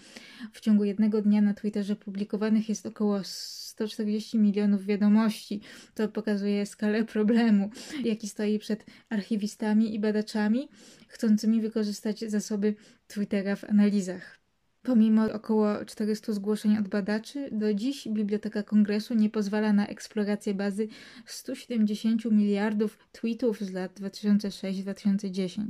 [0.53, 5.62] W ciągu jednego dnia na Twitterze publikowanych jest około 140 milionów wiadomości.
[5.93, 7.70] To pokazuje skalę problemu,
[8.03, 10.70] jaki stoi przed archiwistami i badaczami
[11.07, 12.76] chcącymi wykorzystać zasoby
[13.07, 14.39] Twittera w analizach.
[14.84, 20.88] Pomimo około 400 zgłoszeń od badaczy, do dziś Biblioteka Kongresu nie pozwala na eksplorację bazy
[21.26, 25.64] 170 miliardów tweetów z lat 2006-2010.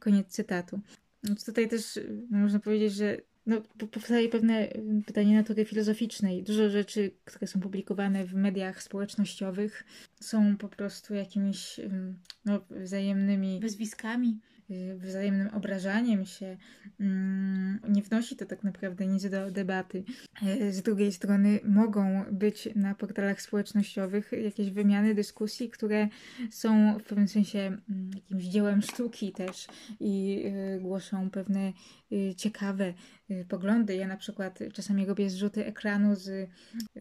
[0.00, 0.80] Koniec cytatu.
[1.24, 3.16] Więc tutaj też y, można powiedzieć, że
[3.46, 6.42] no, po- powstaje pewne y, pytanie natury filozoficznej.
[6.42, 9.84] Dużo rzeczy, które są publikowane w mediach społecznościowych,
[10.20, 14.53] są po prostu jakimiś ym, no, wzajemnymi wyzwiskami y,
[14.96, 16.56] wzajemnym obrażaniem się.
[17.00, 20.04] Mm, Nie wnosi to tak naprawdę nic do debaty.
[20.42, 26.08] Y, Z drugiej strony mogą być na portalach społecznościowych jakieś wymiany dyskusji, które
[26.50, 29.66] są w pewnym sensie mm, jakimś dziełem sztuki też
[30.00, 30.42] i
[30.76, 31.72] y, głoszą pewne
[32.12, 32.94] y, ciekawe
[33.30, 33.96] y, poglądy.
[33.96, 36.50] Ja na przykład czasami robię zrzuty ekranu z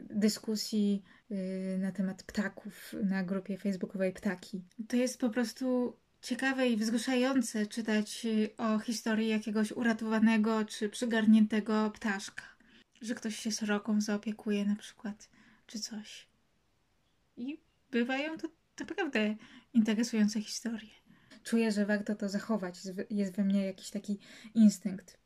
[0.09, 4.64] dyskusji y, na temat ptaków na grupie facebookowej Ptaki.
[4.88, 5.93] To jest po prostu
[6.24, 12.43] ciekawe i wzruszające czytać y, o historii jakiegoś uratowanego czy przygarniętego ptaszka.
[13.01, 15.30] Że ktoś się sroką zaopiekuje na przykład,
[15.67, 16.28] czy coś.
[17.38, 17.57] I
[17.91, 18.47] bywają to
[18.80, 19.36] naprawdę
[19.74, 20.89] interesujące historie.
[21.43, 22.80] Czuję, że warto to zachować.
[23.09, 24.19] Jest we mnie jakiś taki
[24.55, 25.17] instynkt.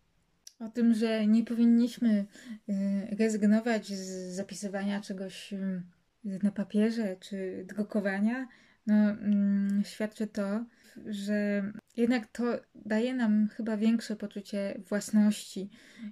[0.59, 2.25] O tym, że nie powinniśmy
[2.69, 5.81] y, rezygnować z zapisywania czegoś y,
[6.23, 8.47] na papierze czy drukowania,
[8.87, 10.65] no, mm, świadczy to,
[11.05, 11.63] że
[11.97, 12.43] jednak to
[12.75, 15.69] daje nam chyba większe poczucie własności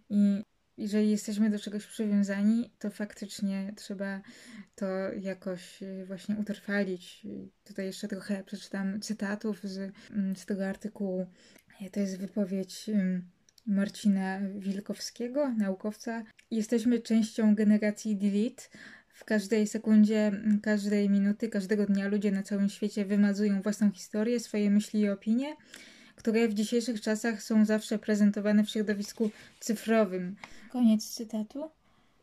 [0.09, 0.43] i
[0.77, 4.21] jeżeli jesteśmy do czegoś przywiązani, to faktycznie trzeba
[4.75, 7.21] to jakoś y, właśnie utrwalić.
[7.25, 11.25] Y, Tutaj jeszcze trochę przeczytam cytatów z, mm, z tego artykułu.
[11.81, 12.89] Y, To jest wypowiedź
[13.65, 16.23] Marcina Wilkowskiego, naukowca.
[16.51, 18.63] Jesteśmy częścią generacji delete.
[19.16, 24.39] W każdej sekundzie, m, każdej minuty, każdego dnia ludzie na całym świecie wymazują własną historię,
[24.39, 25.55] swoje myśli i opinie,
[26.16, 30.36] które w dzisiejszych czasach są zawsze prezentowane w środowisku cyfrowym.
[30.72, 31.70] Koniec cytatu.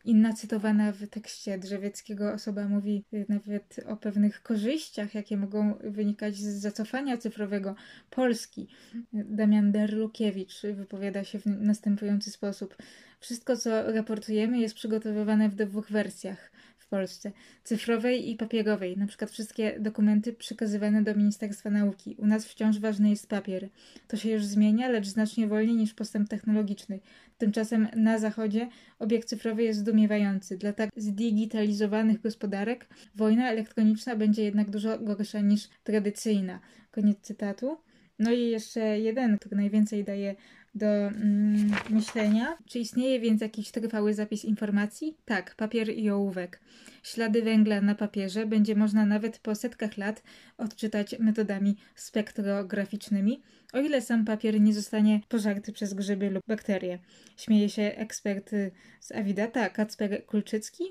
[0.05, 6.35] Inna cytowana w tekście Drzewieckiego osoba mówi y, nawet o pewnych korzyściach, jakie mogą wynikać
[6.35, 7.75] z zacofania cyfrowego
[8.09, 8.67] Polski.
[9.13, 12.77] Damian Derlukiewicz wypowiada się w następujący sposób.
[13.19, 16.51] Wszystko, co raportujemy, jest przygotowywane w dwóch wersjach
[16.93, 17.31] Polsce.
[17.63, 18.97] Cyfrowej i papierowej.
[18.97, 22.15] Na przykład wszystkie dokumenty przekazywane do Ministerstwa Nauki.
[22.17, 23.69] U nas wciąż ważny jest papier.
[24.07, 26.99] To się już zmienia, lecz znacznie wolniej niż postęp technologiczny.
[27.37, 28.69] Tymczasem na Zachodzie
[28.99, 30.57] obieg cyfrowy jest zdumiewający.
[30.57, 36.59] Dla tak zdigitalizowanych gospodarek wojna elektroniczna będzie jednak dużo gorsza niż tradycyjna.
[36.91, 37.77] Koniec cytatu.
[38.19, 40.35] No i jeszcze jeden, który najwięcej daje
[40.75, 42.57] do mm, myślenia.
[42.65, 45.17] Czy istnieje więc jakiś trwały zapis informacji?
[45.25, 46.59] Tak, papier i ołówek.
[47.03, 50.23] Ślady węgla na papierze będzie można nawet po setkach lat
[50.57, 53.41] odczytać metodami spektrograficznymi,
[53.73, 56.99] o ile sam papier nie zostanie pożarty przez grzyby lub bakterie.
[57.37, 58.51] Śmieje się ekspert
[58.99, 60.83] z Avidata Kacper Kulczycki.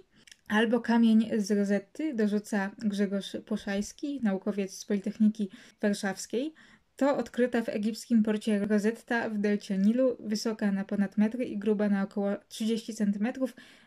[0.48, 5.48] Albo kamień z rozetty, dorzuca Grzegorz Poszajski, naukowiec z Politechniki
[5.80, 6.54] Warszawskiej.
[7.02, 11.88] To odkryta w egipskim porcie Rosetta w delcie Nilu, wysoka na ponad metr i gruba
[11.88, 13.28] na około 30 cm,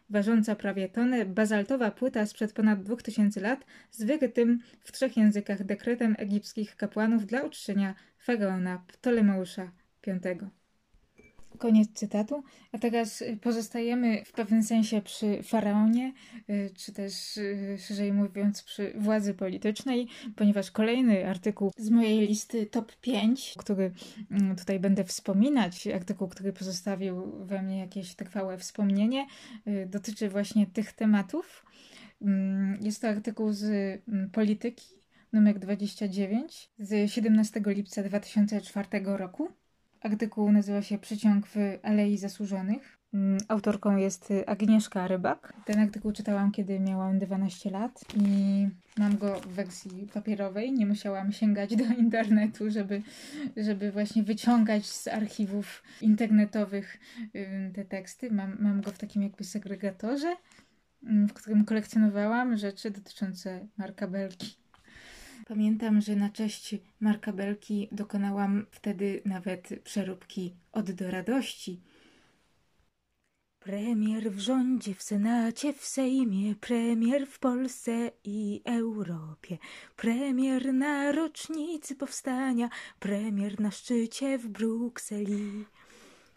[0.09, 6.16] ważąca prawie tonę, bazaltowa płyta sprzed ponad 2000 lat z wyrytym w trzech językach dekretem
[6.18, 9.72] egipskich kapłanów dla uczczenia faraona Ptolemeusza
[10.07, 10.20] V.
[11.58, 12.43] Koniec cytatu.
[12.72, 16.14] A teraz y, pozostajemy w pewnym sensie przy faraonie,
[16.49, 22.66] y, czy też y, szerzej mówiąc przy władzy politycznej, ponieważ kolejny artykuł z mojej listy
[22.66, 23.91] top 5, który
[24.32, 29.28] mm, tutaj będę wspominać, artykuł, który pozostawił we mnie jakieś trwałe wspomnienie,
[29.88, 31.66] dotyczy właśnie tych tematów.
[32.22, 33.64] Mm, Jest to artykuł z
[34.08, 34.86] mm, Polityki,
[35.34, 39.49] numer 29, z 17 lipca 2004 roku.
[40.06, 42.97] Artykuł nazywa się Przyciąg w Alei Zasłużonych.
[43.14, 45.53] Mm, Autorką jest y, Agnieszka Rybak.
[45.66, 50.74] Ten artykuł czytałam, kiedy miałam 12 lat i mam go w wersji papierowej.
[50.74, 53.01] Nie musiałam sięgać do internetu, żeby,
[53.58, 56.97] żeby właśnie wyciągać z archiwów internetowych
[57.74, 58.32] te teksty.
[58.32, 60.36] Mam, mam go w takim jakby segregatorze,
[61.03, 64.64] mm, w którym kolekcjonowałam rzeczy dotyczące Marka Belki.
[65.47, 71.81] Pamiętam, że na cześć Marka Belki dokonałam wtedy nawet przeróbki od do radości.
[73.59, 79.57] Premier w rządzie, w Senacie, w Sejmie, premier w Polsce i Europie,
[79.95, 82.69] premier na rocznicy powstania,
[82.99, 85.65] premier na szczycie w Brukseli.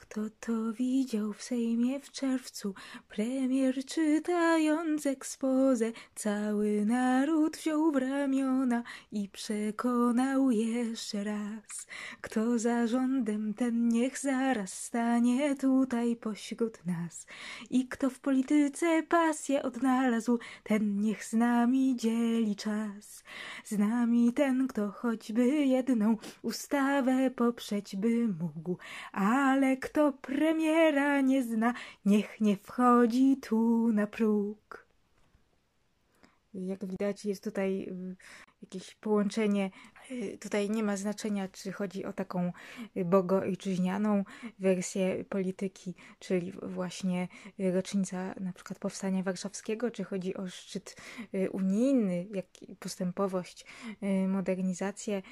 [0.08, 2.74] Kto to widział w Sejmie w czerwcu?
[3.08, 8.82] Premier czytając ekspozę, cały naród wziął w ramiona
[9.12, 11.86] i przekonał jeszcze raz.
[12.20, 17.26] Kto za rządem, ten niech zaraz stanie tutaj pośród nas.
[17.70, 23.24] I kto w polityce pasję odnalazł, ten niech z nami dzieli czas.
[23.64, 28.76] Z nami ten, kto choćby jedną ustawę poprzeć by mógł,
[29.12, 31.74] ale kto premiera nie zna,
[32.04, 34.88] niech nie wchodzi tu na próg.
[36.54, 38.16] Jak widać, jest tutaj y,
[38.62, 39.70] jakieś połączenie.
[40.10, 42.52] Y, Tutaj nie ma znaczenia, czy chodzi o taką
[42.96, 44.24] y, bogoojczyźnianą
[44.58, 47.28] wersję polityki, czyli właśnie
[47.58, 50.96] rocznica na przykład powstania warszawskiego, czy chodzi o szczyt
[51.52, 52.46] unijny, jak
[52.78, 53.66] postępowość,
[54.28, 55.22] modernizację.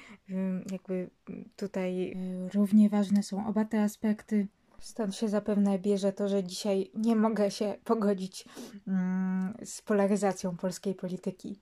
[0.71, 1.09] Jakby
[1.55, 2.17] tutaj
[2.53, 4.47] równie ważne są oba te aspekty.
[4.81, 8.45] Stąd się zapewne bierze to, że dzisiaj nie mogę się pogodzić
[8.87, 11.59] mm, z polaryzacją polskiej polityki.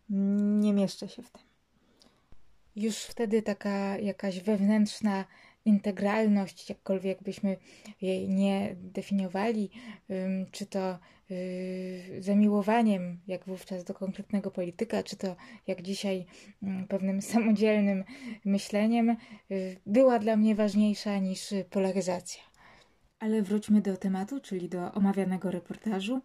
[0.60, 1.42] Nie mieszczę się w tym.
[2.76, 5.26] Już wtedy taka jakaś wewnętrzna
[5.66, 7.58] integralność, jakkolwiek byśmy
[8.02, 9.70] jej nie definiowali,
[10.52, 11.00] czy to
[11.30, 15.36] yy, zamiłowaniem, jak wówczas do konkretnego polityka, czy to
[15.68, 16.26] jak dzisiaj
[16.64, 18.04] ym, pewnym samodzielnym
[18.46, 19.18] myśleniem,
[19.50, 22.55] yy, była dla mnie ważniejsza niż polaryzacja.
[23.20, 26.22] Ale wróćmy do tematu, czyli do omawianego reportażu.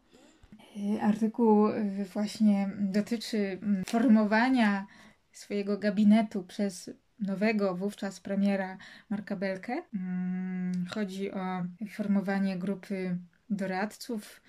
[0.76, 4.86] Yy, Artykuł yy, właśnie dotyczy mm, formowania
[5.32, 8.78] swojego gabinetu przez nowego wówczas premiera
[9.10, 9.82] Marka Belkę.
[9.94, 13.16] Mm, Chodzi o formowanie grupy
[13.50, 14.40] doradców,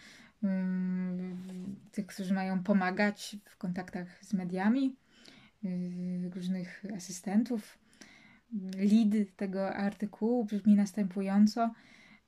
[0.44, 4.96] mm, tych, którzy mają pomagać w kontaktach z mediami,
[5.64, 7.78] yy, różnych asystentów.
[8.78, 11.74] Lead tego artykułu brzmi następująco.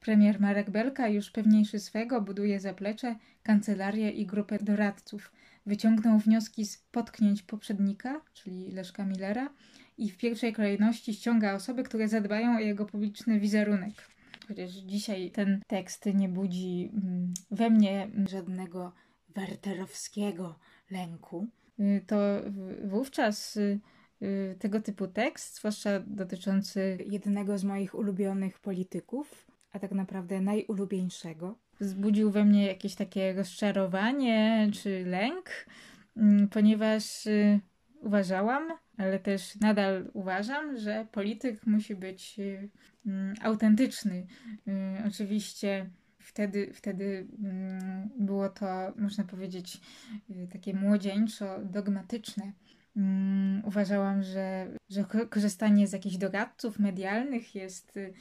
[0.03, 5.31] Premier Marek Belka, już pewniejszy swego, buduje zaplecze, kancelarię i grupę doradców.
[5.65, 9.49] Wyciągnął wnioski z potknięć poprzednika, czyli Leszka Millera,
[9.97, 13.93] i w pierwszej kolejności ściąga osoby, które zadbają o jego publiczny wizerunek.
[14.47, 18.93] Chociaż dzisiaj ten tekst nie budzi mm, we mnie żadnego
[19.35, 20.59] werterowskiego
[20.91, 21.47] lęku,
[21.79, 22.15] y, to
[22.83, 23.79] wówczas y,
[24.21, 31.57] y, tego typu tekst, zwłaszcza dotyczący jednego z moich ulubionych polityków, a tak naprawdę najulubieńszego,
[31.79, 35.49] wzbudził we mnie jakieś takie rozczarowanie czy lęk,
[36.17, 37.59] mm, ponieważ y,
[38.01, 38.63] uważałam,
[38.97, 42.69] ale też nadal uważam, że polityk musi być y,
[43.05, 44.27] mm, autentyczny.
[44.67, 49.81] Y, Oczywiście wtedy, wtedy mm, było to, można powiedzieć,
[50.51, 52.51] takie młodzieńczo dogmatyczne.
[52.97, 58.13] Mm, Uważałam, że, że ko- korzystanie z jakichś doradców medialnych jest, y,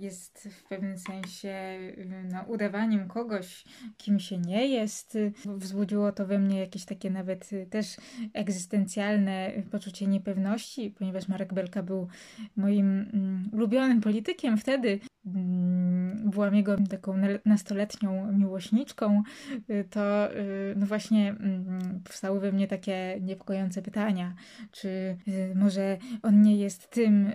[0.00, 3.64] jest w pewnym sensie y, no, udawaniem kogoś,
[3.96, 5.18] kim się nie jest.
[5.56, 7.96] Wzbudziło to we mnie jakieś takie nawet y, też
[8.34, 12.08] egzystencjalne poczucie niepewności, ponieważ Marek Belka był
[12.56, 15.00] moim mm, ulubionym politykiem wtedy.
[15.26, 19.22] Mm, Byłam jego taką na- nastoletnią miłośniczką,
[19.70, 24.34] y, to y, no właśnie mm, powstały we mnie takie niepokojące pytania,
[24.72, 24.88] czy
[25.28, 27.32] y, może on nie jest tym,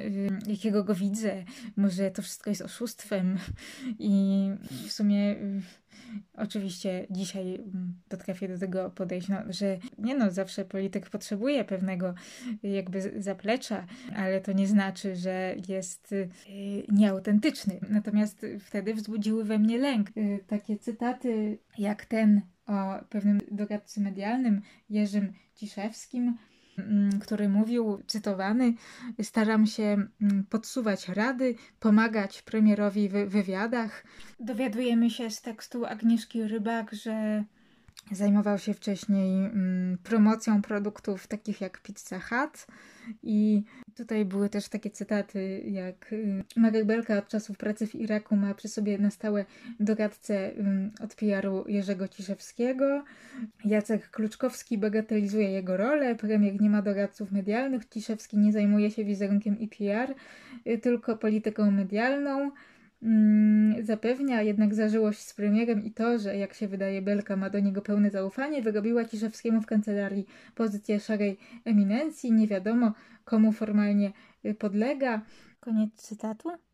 [0.48, 1.44] jakiego go widzę,
[1.78, 3.38] może to wszystko jest oszustwem?
[4.00, 4.50] I
[4.88, 5.36] w sumie
[6.34, 12.14] oczywiście dzisiaj mm, potrafię do tego podejść, no, że nie no, zawsze polityk potrzebuje pewnego
[12.64, 13.86] jakby zaplecza,
[14.16, 16.30] ale to nie znaczy, że jest y,
[16.90, 17.80] nieautentyczny.
[17.90, 20.10] Natomiast wtedy wzbudziły we mnie lęk.
[20.18, 26.38] Y, Takie cytaty jak ten o pewnym doradcy medialnym, Jerzym Ciszewskim,
[27.22, 28.74] który mówił, cytowany,
[29.22, 29.84] staram się
[30.22, 34.04] mm, podsuwać rady, pomagać premierowi w wywiadach.
[34.40, 37.44] Dowiadujemy się z tekstu Agnieszki Rybak, że
[38.12, 42.68] zajmował się wcześniej mm, promocją produktów takich jak Pizza Hut
[43.24, 43.64] i
[43.96, 48.54] tutaj były też takie cytaty jak y, Marek Belka od czasów pracy w Iraku ma
[48.54, 49.46] przy sobie na stałe
[49.80, 53.04] doradcę ym, od PR-u Jerzego Ciszewskiego.
[53.66, 59.60] Jacek Kluczkowski bagatelizuje jego rolę, premier nie ma doradców medialnych, Ciszewski nie zajmuje się wizerunkiem
[59.60, 60.16] i PR,
[60.68, 62.52] y, tylko polityką medialną.
[63.02, 67.60] Mm, Zapewnia jednak zażyłość z premierem i to, że jak się wydaje Belka ma do
[67.60, 70.26] niego pełne zaufanie, wyrobiła Ciszewskiemu w kancelarii
[70.56, 72.32] pozycję szarej eminencji.
[72.32, 72.94] Nie wiadomo,
[73.26, 74.12] komu formalnie
[74.46, 75.22] y, podlega.
[75.60, 76.65] Koniec cytatu.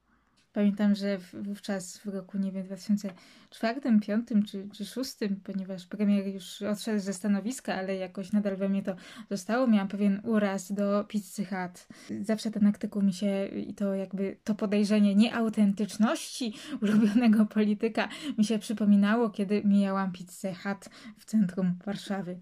[0.54, 6.62] Pamiętam, że wówczas w roku, nie wiem, 2004, 2005 czy, czy 2006, ponieważ premier już
[6.62, 8.96] odszedł ze stanowiska, ale jakoś nadal we mnie to
[9.30, 11.88] zostało, miałam pewien uraz do pizzy Hut.
[12.22, 18.60] Zawsze ten artykuł mi się i to jakby to podejrzenie nieautentyczności ulubionego polityka mi się
[18.60, 22.40] przypominało, kiedy mijałam pizzę Hut w centrum Warszawy.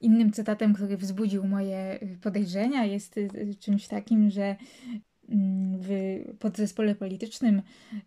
[0.00, 4.56] Innym cytatem, który wzbudził moje podejrzenia, jest y, y, czymś takim, że
[5.78, 7.62] w podzespole politycznym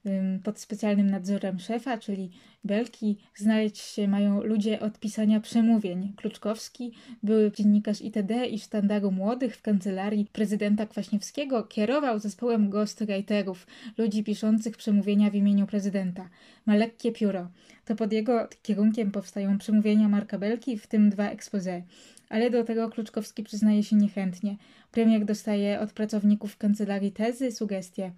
[0.06, 2.32] ym, pod specjalnym nadzorem szefa, czyli
[2.64, 6.14] Belki, znaleźć się mają ludzie od pisania przemówień.
[6.16, 6.92] Kluczkowski,
[7.24, 13.68] były dziennikarz ITD i Sztandaru Młodych w kancelarii prezydenta Kwaśniewskiego, kierował zespołem ghostwriterów,
[13.98, 16.30] ludzi piszących przemówienia w imieniu prezydenta.
[16.66, 17.50] Ma lekkie pióro.
[17.86, 21.84] To pod jego kierunkiem powstają przemówienia Marka Belki, w tym dwa expose.
[22.30, 24.58] Ale do tego Kluczkowski przyznaje się niechętnie.
[24.92, 28.12] Premier dostaje od pracowników kancelarii tezy, sugestie.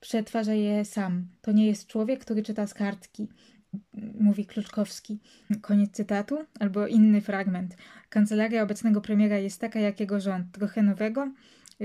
[0.00, 1.28] Przetwarza je sam.
[1.42, 3.28] To nie jest człowiek, który czyta z kartki
[4.20, 5.20] mówi Kluczkowski.
[5.60, 7.76] Koniec cytatu, albo inny fragment.
[8.08, 11.32] Kancelaria obecnego premiera jest taka jak jego rząd, trochę nowego,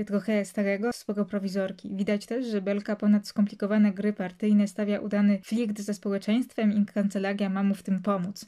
[0.06, 1.96] trochę starego, sporo prowizorki.
[1.96, 7.48] Widać też, że Belka ponad skomplikowane gry partyjne stawia udany flirt ze społeczeństwem i kancelaria
[7.48, 8.46] ma mu w tym pomóc.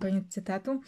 [0.00, 0.80] Koniec cytatu.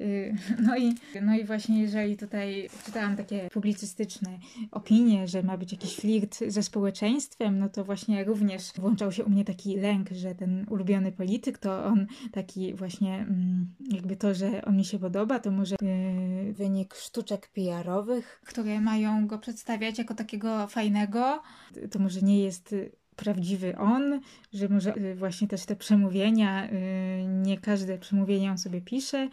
[0.00, 0.34] Y,
[0.66, 4.38] no i, no i właśnie jeżeli tutaj czytałam takie publicystyczne
[4.70, 9.30] opinie, że ma być jakiś flirt ze społeczeństwem, no to właśnie również włączał się u
[9.30, 14.64] mnie taki lęk, że ten ulubiony polityk to on taki właśnie mm, jakby to, że
[14.64, 20.14] on mi się podoba, to może yy, wynik sztuczek PR-owych, które mają go przedstawiać jako
[20.14, 21.42] takiego fajnego.
[21.90, 22.74] To może nie jest
[23.16, 24.20] prawdziwy on,
[24.52, 26.70] że może y, właśnie też te przemówienia, y,
[27.26, 29.28] nie każde przemówienie on sobie pisze.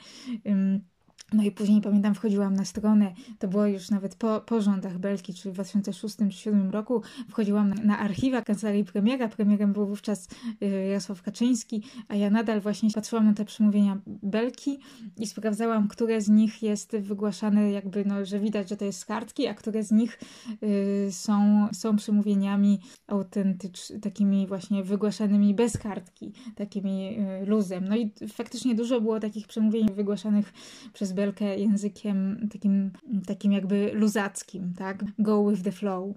[1.34, 5.34] No i później pamiętam, wchodziłam na stronę, to było już nawet po, po rządach Belki,
[5.34, 9.28] czyli w 2006 czy 2007 roku, wchodziłam na, na archiwa kancelarii premiera.
[9.28, 10.28] Premierem był wówczas
[10.64, 14.80] y, Jarosław Kaczyński, a ja nadal właśnie patrzyłam na te przemówienia Belki
[15.18, 19.06] i sprawdzałam, które z nich jest wygłaszane, jakby, no, że widać, że to jest z
[19.06, 20.20] kartki, a które z nich
[20.64, 27.88] y, są, są przemówieniami autentycznymi, takimi właśnie wygłaszanymi bez kartki, takimi y, luzem.
[27.88, 30.54] No i faktycznie dużo było takich przemówień wygłaszanych
[30.94, 32.92] przez Belkę językiem takim,
[33.28, 35.04] takim jakby luzackim, tak?
[35.20, 36.14] Go with the flow.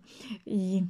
[0.46, 0.86] I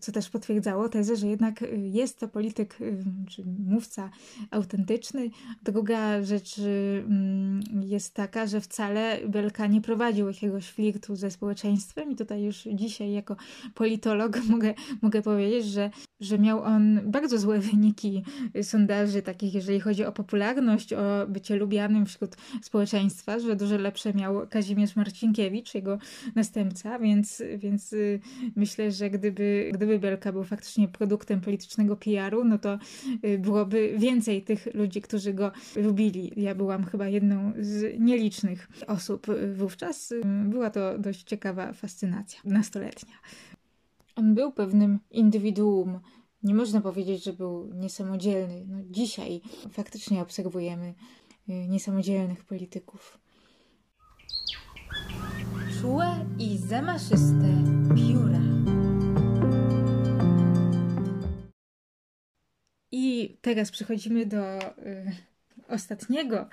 [0.00, 4.10] co też potwierdzało tezę, że jednak y, jest to polityk, y, czy mówca
[4.50, 5.30] autentyczny.
[5.62, 12.10] Druga rzecz y, mm, jest taka, że wcale Belka nie prowadził jakiegoś flirtu ze społeczeństwem
[12.10, 13.36] i tutaj już dzisiaj jako
[13.74, 15.90] politolog mogę, mogę powiedzieć, że,
[16.20, 18.22] że miał on bardzo złe wyniki
[18.62, 24.46] sondaży takich, jeżeli chodzi o popularność, o bycie lubianym wśród społeczeństwa, że dużo lepsze miał
[24.46, 25.98] Kazimierz Marcinkiewicz, jego
[26.34, 27.94] następca, więc, więc
[28.56, 32.78] myślę, że gdyby, gdyby gdyby Belka był faktycznie produktem politycznego PR-u, no to
[33.24, 36.32] y, byłoby więcej tych ludzi, którzy go lubili.
[36.36, 40.12] Ja byłam chyba jedną z nielicznych osób y, wówczas.
[40.12, 43.14] Y, była to dość ciekawa fascynacja nastoletnia.
[44.16, 46.00] On był pewnym indywiduum.
[46.42, 48.64] Nie można powiedzieć, że był niesamodzielny.
[48.68, 49.40] No, dzisiaj
[49.72, 50.94] faktycznie obserwujemy
[51.48, 53.18] niesamodzielnych polityków.
[55.80, 57.64] Czułe i zamaszyste
[57.96, 58.57] pióra.
[62.92, 65.27] I teraz przechodzimy do y,
[65.68, 66.46] ostatniego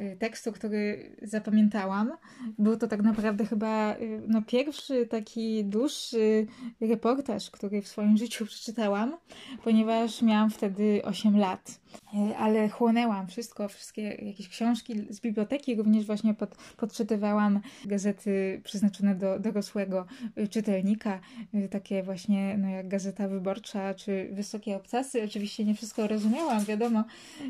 [0.00, 2.12] y, tekstu, który zapamiętałam.
[2.58, 6.46] Był to tak naprawdę chyba y, no, pierwszy taki dłuższy
[6.80, 9.16] reportaż, który w swoim życiu przeczytałam,
[9.64, 11.80] ponieważ miałam wtedy 8 lat.
[12.14, 19.14] E, ale chłonęłam wszystko, wszystkie jakieś książki z biblioteki, również właśnie pod, podczytywałam gazety przeznaczone
[19.14, 20.06] do dorosłego
[20.38, 21.20] y, czytelnika,
[21.54, 25.22] y, takie właśnie no jak Gazeta Wyborcza czy Wysokie Obcasy.
[25.24, 27.04] Oczywiście nie wszystko rozumiałam, wiadomo,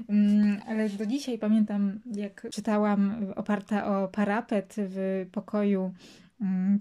[0.09, 5.95] mm, ale do dzisiaj pamiętam, jak czytałam oparta o parapet w pokoju
[6.41, 6.81] mm,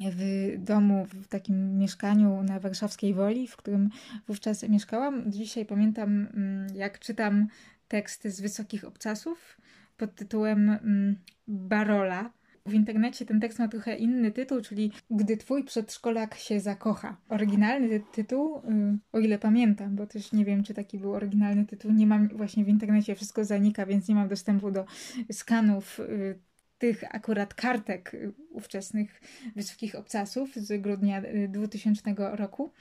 [0.00, 3.88] w domu, w takim mieszkaniu na warszawskiej Woli, w którym
[4.26, 5.32] wówczas mieszkałam.
[5.32, 7.46] Dzisiaj pamiętam, mm, jak czytam
[7.88, 9.60] teksty z Wysokich Obcasów
[9.96, 11.16] pod tytułem mm,
[11.48, 12.30] Barola.
[12.66, 17.16] W internecie ten tekst ma trochę inny tytuł, czyli Gdy twój przedszkolak się zakocha.
[17.28, 18.62] Oryginalny tytuł, y,
[19.12, 22.64] o ile pamiętam, bo też nie wiem, czy taki był oryginalny tytuł, nie mam właśnie
[22.64, 24.84] w internecie, wszystko zanika, więc nie mam dostępu do
[25.32, 26.38] skanów y,
[26.82, 28.16] tych akurat kartek
[28.50, 29.20] ówczesnych
[29.56, 32.72] wysokich obcasów z grudnia 2000 y, roku,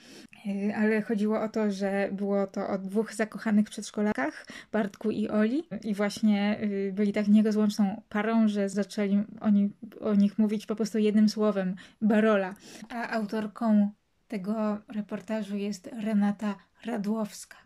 [0.46, 5.64] y, ale chodziło o to, że było to o dwóch zakochanych przedszkolakach, Bartku i Oli
[5.84, 10.98] i właśnie y, byli tak nierozłączną parą, że zaczęli oni o nich mówić po prostu
[10.98, 12.56] jednym słowem, Barola.
[12.90, 13.92] A autorką
[14.28, 17.58] tego reportażu jest Renata Radłowska.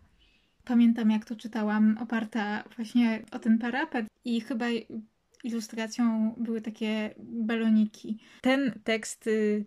[0.64, 4.66] Pamiętam, jak to czytałam, oparta właśnie o ten parapet i chyba
[5.46, 8.18] ilustracją były takie baloniki.
[8.40, 9.64] Ten tekst y,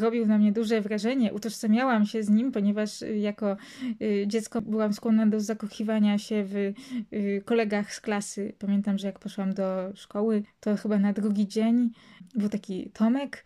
[0.00, 1.32] robił na mnie duże wrażenie.
[1.32, 3.56] Utożsamiałam się z nim, ponieważ jako
[4.02, 8.52] y, dziecko byłam skłonna do zakochiwania się w y, kolegach z klasy.
[8.58, 11.90] Pamiętam, że jak poszłam do szkoły, to chyba na drugi dzień
[12.34, 13.44] był taki Tomek,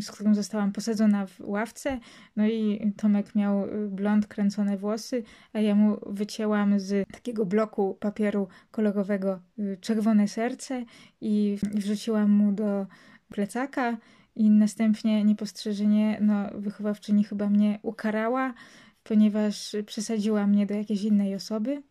[0.00, 2.00] z którym zostałam posadzona w ławce.
[2.36, 7.96] No i Tomek miał y, blond kręcone włosy, a ja mu wycięłam z takiego bloku
[8.00, 10.84] papieru kolorowego y, czerwone serce
[11.20, 12.86] i wrzuciłam mu do
[13.30, 13.96] plecaka
[14.36, 18.54] i następnie niepostrzeżenie no, wychowawczyni chyba mnie ukarała,
[19.02, 21.82] ponieważ przesadziła mnie do jakiejś innej osoby.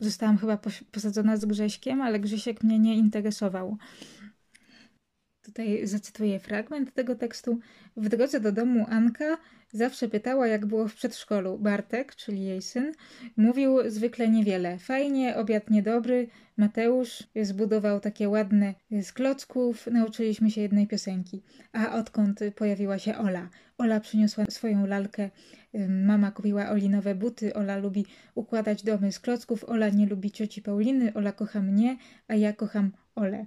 [0.00, 0.58] Zostałam chyba
[0.92, 3.76] posadzona z Grześkiem, ale Grzesiek mnie nie interesował.
[5.42, 7.58] Tutaj zacytuję fragment tego tekstu.
[7.96, 9.38] W drodze do domu Anka
[9.72, 11.58] zawsze pytała, jak było w przedszkolu.
[11.58, 12.92] Bartek, czyli jej syn,
[13.36, 14.78] mówił zwykle niewiele.
[14.78, 16.28] Fajnie, obiad niedobry.
[16.56, 19.86] Mateusz zbudował takie ładne z klocków.
[19.86, 21.42] Nauczyliśmy się jednej piosenki.
[21.72, 23.48] A odkąd pojawiła się Ola?
[23.78, 25.30] Ola przyniosła swoją lalkę.
[25.88, 27.54] Mama kupiła Oli nowe buty.
[27.54, 29.64] Ola lubi układać domy z klocków.
[29.64, 31.14] Ola nie lubi cioci Pauliny.
[31.14, 31.96] Ola kocha mnie,
[32.28, 33.46] a ja kocham Olę.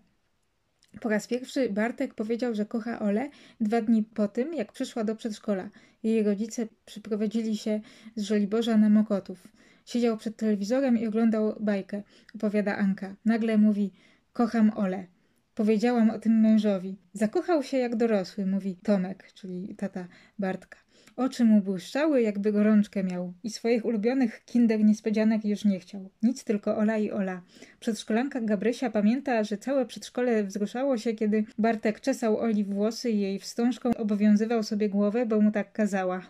[1.02, 3.30] Po raz pierwszy Bartek powiedział, że kocha Olę
[3.62, 5.70] dwa dni po tym, jak przyszła do przedszkola.
[6.04, 7.82] Jej rodzice przyprowadzili się
[8.16, 9.48] z Żoliborza na Mokotów.
[9.86, 12.04] Siedział przed telewizorem i oglądał bajkę,
[12.36, 13.16] opowiada Anka.
[13.26, 13.92] Nagle mówi,
[14.34, 15.08] kocham Olę.
[15.56, 16.98] Powiedziałam o tym mężowi.
[17.14, 20.08] Zakochał się jak dorosły, mówi Tomek, czyli tata
[20.40, 20.85] Bartka.
[21.16, 26.10] Oczy mu błyszczały, jakby gorączkę miał i swoich ulubionych kinder niespodzianek już nie chciał.
[26.24, 27.42] Nic tylko Ola i Ola.
[27.80, 33.40] Przedszkolanka Gabrysia pamięta, że całe przedszkole wzruszało się, kiedy Bartek czesał Oli włosy i jej
[33.40, 36.22] wstążką obowiązywał sobie głowę, bo mu tak kazała.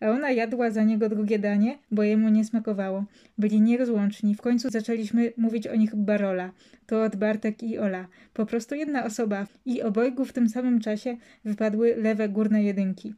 [0.00, 3.04] A ona jadła za niego drugie danie, bo jemu nie smakowało.
[3.38, 4.34] Byli nierozłączni.
[4.34, 6.52] W końcu zaczęliśmy mówić o nich Barola.
[6.86, 8.08] To od Bartek i Ola.
[8.34, 9.46] Po prostu jedna osoba.
[9.64, 13.14] I obojgu w tym samym czasie wypadły lewe górne jedynki.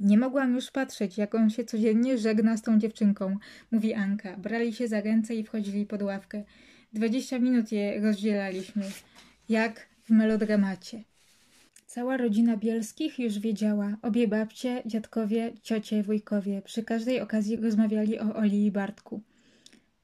[0.00, 3.36] Nie mogłam już patrzeć, jak on się codziennie żegna z tą dziewczynką,
[3.70, 4.36] mówi Anka.
[4.36, 6.44] Brali się za ręce i wchodzili pod ławkę.
[6.92, 8.82] Dwadzieścia minut je rozdzielaliśmy,
[9.48, 11.04] jak w melodramacie.
[11.86, 13.96] Cała rodzina Bielskich już wiedziała.
[14.02, 16.62] Obie babcie, dziadkowie, ciocie, wujkowie.
[16.62, 19.22] Przy każdej okazji rozmawiali o Oli i Bartku.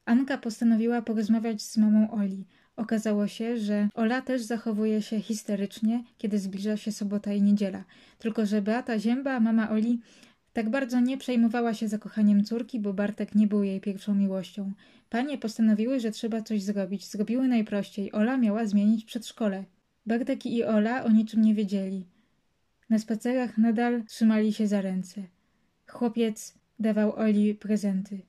[0.05, 2.45] Anka postanowiła porozmawiać z mamą Oli.
[2.77, 7.83] Okazało się, że Ola też zachowuje się histerycznie, kiedy zbliża się sobota i niedziela.
[8.19, 9.99] Tylko, że Beata Zięba, mama Oli,
[10.53, 14.71] tak bardzo nie przejmowała się zakochaniem córki, bo Bartek nie był jej pierwszą miłością.
[15.09, 17.07] Panie postanowiły, że trzeba coś zrobić.
[17.07, 18.11] Zrobiły najprościej.
[18.11, 19.63] Ola miała zmienić przedszkole.
[20.05, 22.05] Bartek i Ola o niczym nie wiedzieli.
[22.89, 25.23] Na spacerach nadal trzymali się za ręce.
[25.87, 28.21] Chłopiec dawał Oli prezenty.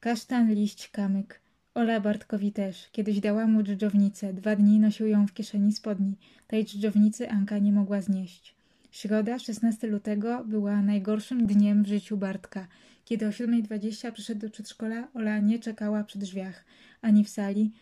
[0.00, 1.45] Kasztan, liść, kamyk.
[1.76, 2.88] Ola Bartkowi też.
[2.92, 4.32] Kiedyś dała mu dżdżownicę.
[4.32, 6.16] Dwa dni nosił ją w kieszeni spodni.
[6.46, 8.56] Tej dżdżownicy Anka nie mogła znieść.
[8.90, 12.66] Środa, 16 lutego, była najgorszym dniem w życiu Bartka.
[13.04, 16.64] Kiedy o 7.20 przyszedł do przedszkola, Ola nie czekała przy drzwiach.
[17.02, 17.72] Ani w sali,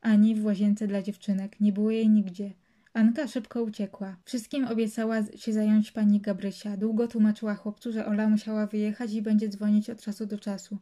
[0.00, 1.60] ani w łazience dla dziewczynek.
[1.60, 2.52] Nie było jej nigdzie.
[2.94, 4.16] Anka szybko uciekła.
[4.24, 6.76] Wszystkim obiecała się zająć pani Gabrysia.
[6.76, 10.78] Długo tłumaczyła chłopcu, że Ola musiała wyjechać i będzie dzwonić od czasu do czasu.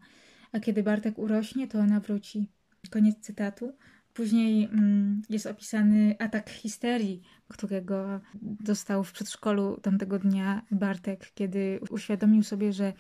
[0.53, 2.49] A kiedy Bartek urośnie, to ona wróci.
[2.91, 3.73] Koniec cytatu.
[4.15, 12.43] Później mm, jest opisany atak histerii, którego dostał w przedszkolu tamtego dnia Bartek, kiedy uświadomił
[12.43, 12.93] sobie, że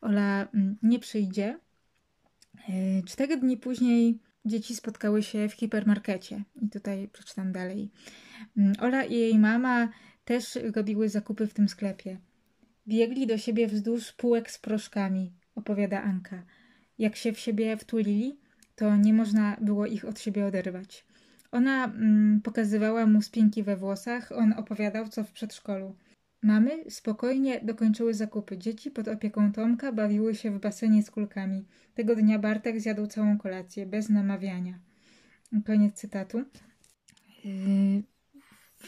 [0.00, 1.58] Ola mm, nie przyjdzie.
[2.68, 6.44] Yy, cztery dni później dzieci spotkały się w hipermarkecie.
[6.62, 7.90] I tutaj przeczytam dalej.
[8.56, 9.88] Mm, Ola i jej mama
[10.24, 12.18] też robiły zakupy w tym sklepie.
[12.88, 16.42] Biegli do siebie wzdłuż półek z proszkami, opowiada Anka.
[16.98, 18.38] Jak się w siebie wtulili,
[18.74, 21.04] to nie można było ich od siebie oderwać.
[21.52, 25.94] Ona mm, pokazywała mu spinki we włosach, on opowiadał, co w przedszkolu.
[26.42, 28.58] Mamy spokojnie dokończyły zakupy.
[28.58, 31.64] Dzieci pod opieką Tomka bawiły się w basenie z kulkami.
[31.94, 34.78] Tego dnia Bartek zjadł całą kolację, bez namawiania.
[35.66, 36.44] Koniec cytatu.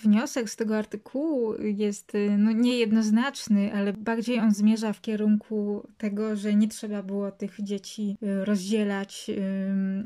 [0.03, 6.37] Wniosek z tego artykułu jest y, no, niejednoznaczny, ale bardziej on zmierza w kierunku tego,
[6.37, 9.31] że nie trzeba było tych dzieci y, rozdzielać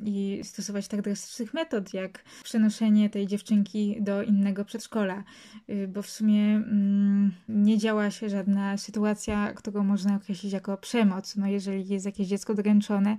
[0.04, 5.24] i stosować tak drastycznych metod, jak przenoszenie tej dziewczynki do innego przedszkola,
[5.70, 11.36] y, bo w sumie ym, nie działa się żadna sytuacja, którą można określić jako przemoc.
[11.36, 13.16] No, jeżeli jest jakieś dziecko dręczone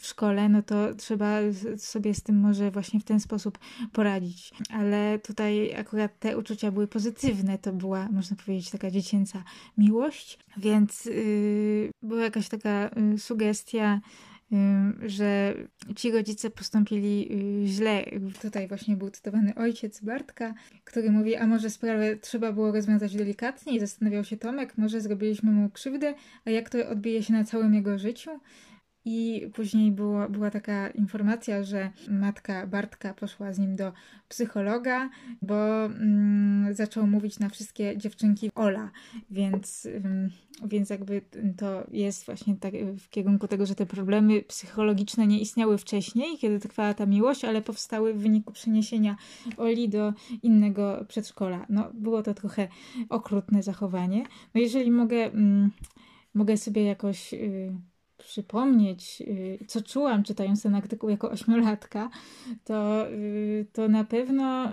[0.00, 1.38] w szkole, no to trzeba
[1.76, 3.58] sobie z tym może właśnie w ten sposób
[3.92, 4.50] poradzić.
[4.70, 9.44] Ale tutaj akurat te uczucia były pozytywne, to była, można powiedzieć, taka dziecięca
[9.78, 14.00] miłość, więc yy, była jakaś taka yy, sugestia,
[14.50, 14.58] yy,
[15.08, 15.54] że
[15.96, 17.28] ci rodzice postąpili
[17.66, 18.04] źle.
[18.42, 23.76] Tutaj właśnie był cytowany ojciec Bartka, który mówi, a może sprawę trzeba było rozwiązać delikatnie
[23.76, 27.74] i zastanawiał się Tomek, może zrobiliśmy mu krzywdę, a jak to odbije się na całym
[27.74, 28.30] jego życiu?
[29.04, 33.92] I później było, była taka informacja, że matka Bartka poszła z nim do
[34.28, 35.10] psychologa,
[35.42, 38.90] bo mm, zaczął mówić na wszystkie dziewczynki Ola,
[39.30, 40.30] więc, ym,
[40.64, 41.22] więc jakby
[41.56, 46.60] to jest właśnie tak w kierunku tego, że te problemy psychologiczne nie istniały wcześniej, kiedy
[46.60, 49.16] trwała ta miłość, ale powstały w wyniku przeniesienia
[49.56, 51.66] Oli do innego przedszkola.
[51.68, 52.68] No, było to trochę
[53.08, 54.24] okrutne zachowanie.
[54.54, 55.70] No, jeżeli mogę, ym,
[56.34, 57.32] mogę sobie jakoś.
[57.32, 57.89] Yy,
[58.24, 59.22] przypomnieć,
[59.66, 62.10] co czułam czytając ten artykuł jako ośmiolatka,
[62.64, 63.06] to,
[63.72, 64.72] to na pewno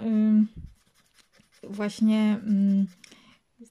[1.63, 2.39] właśnie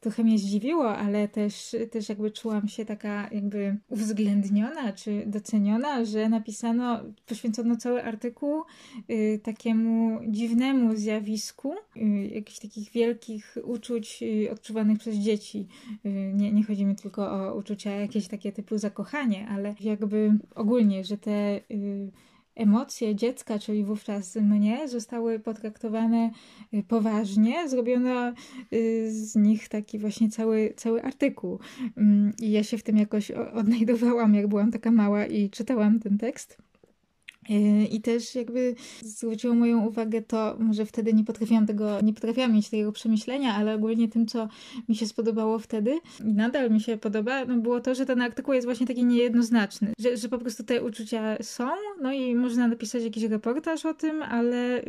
[0.01, 6.28] trochę mnie zdziwiło, ale też, też jakby czułam się taka jakby uwzględniona czy doceniona, że
[6.28, 8.62] napisano, poświęcono cały artykuł
[9.11, 12.01] y, takiemu dziwnemu zjawisku, y,
[12.34, 15.68] jakichś takich wielkich uczuć y, odczuwanych przez dzieci.
[16.07, 21.05] Y, nie, nie chodzi mi tylko o uczucia jakieś takie typu zakochanie, ale jakby ogólnie,
[21.05, 22.11] że te y,
[22.57, 26.30] emocje dziecka, czyli wówczas mnie, zostały potraktowane
[26.74, 27.68] y, poważnie.
[27.68, 28.32] Zrobiono
[28.72, 31.59] y, z nich taki właśnie cały, cały artykuł.
[31.96, 36.18] Mm, I ja się w tym jakoś odnajdowałam, jak byłam taka mała i czytałam ten
[36.18, 36.66] tekst.
[37.51, 42.53] Y, I też jakby zwróciło moją uwagę to, może wtedy nie potrafiłam tego, nie potrafiłam
[42.53, 44.49] mieć takiego przemyślenia, ale ogólnie tym, co
[44.88, 48.55] mi się spodobało wtedy i nadal mi się podoba, no było to, że ten artykuł
[48.55, 51.68] jest właśnie taki niejednoznaczny, że, że po prostu te uczucia są,
[52.03, 54.82] no i można napisać jakiś reportaż o tym, ale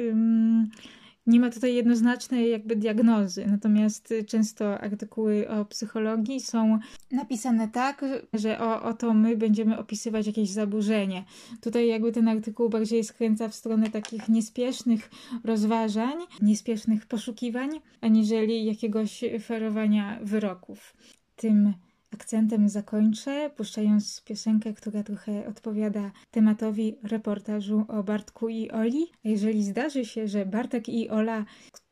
[1.28, 3.46] nie ma tutaj jednoznacznej jakby diagnozy.
[3.46, 6.80] Natomiast y, często artykuły o psychologii są
[7.12, 11.24] napisane tak, że o, oto my będziemy opisywać jakieś zaburzenie.
[11.62, 15.10] Tutaj jakby ten artykuł bardziej skręca w stronę takich niespiesznych
[15.44, 17.70] rozważań, niespiesznych poszukiwań,
[18.02, 20.98] aniżeli jakiegoś ferowania wyroków.
[21.36, 21.74] Tym
[22.14, 29.12] akcentem zakończę, puszczając piosenkę, która trochę odpowiada tematowi reportażu o Bartku i Oli.
[29.26, 31.46] A jeżeli zdarzy się, że Bartek i Ola,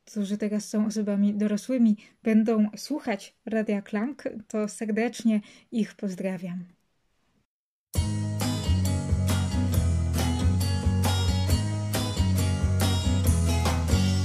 [0.04, 5.40] którzy teraz są osobami dorosłymi, będą słuchać Radia Klank, to serdecznie
[5.72, 6.64] ich pozdrawiam.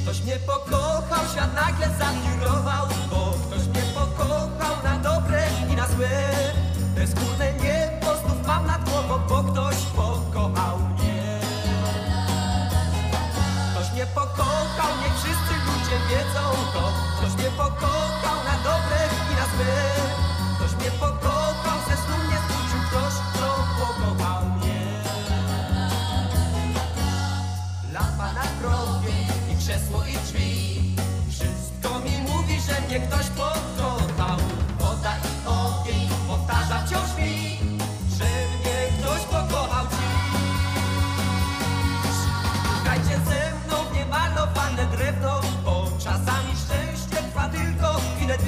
[0.03, 3.00] Ktoś mnie pokochał, świat nagle zawirował
[6.01, 6.53] złe
[6.95, 11.39] Bezgórne niebo znów mam nad głową Bo ktoś pokochał mnie.
[13.71, 16.83] Ktoś mnie pokochał, niech wszyscy ludzie wiedzą to.
[17.17, 18.99] Ktoś mnie pokochał na dobre
[19.31, 19.75] i na złe.
[20.55, 23.49] Ktoś mnie pokochał, ze snu mnie zbudził Ktoś, kto
[23.79, 24.81] pokochał mnie.
[27.93, 29.17] Lampa na grobie
[29.53, 30.95] i krzesło i drzwi.
[31.29, 33.60] Wszystko mi mówi, że mnie ktoś pokochał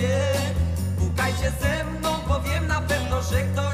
[0.04, 0.18] dwie
[1.00, 3.73] Pukajcie ze mną, bo wiem na pewno, że ktoś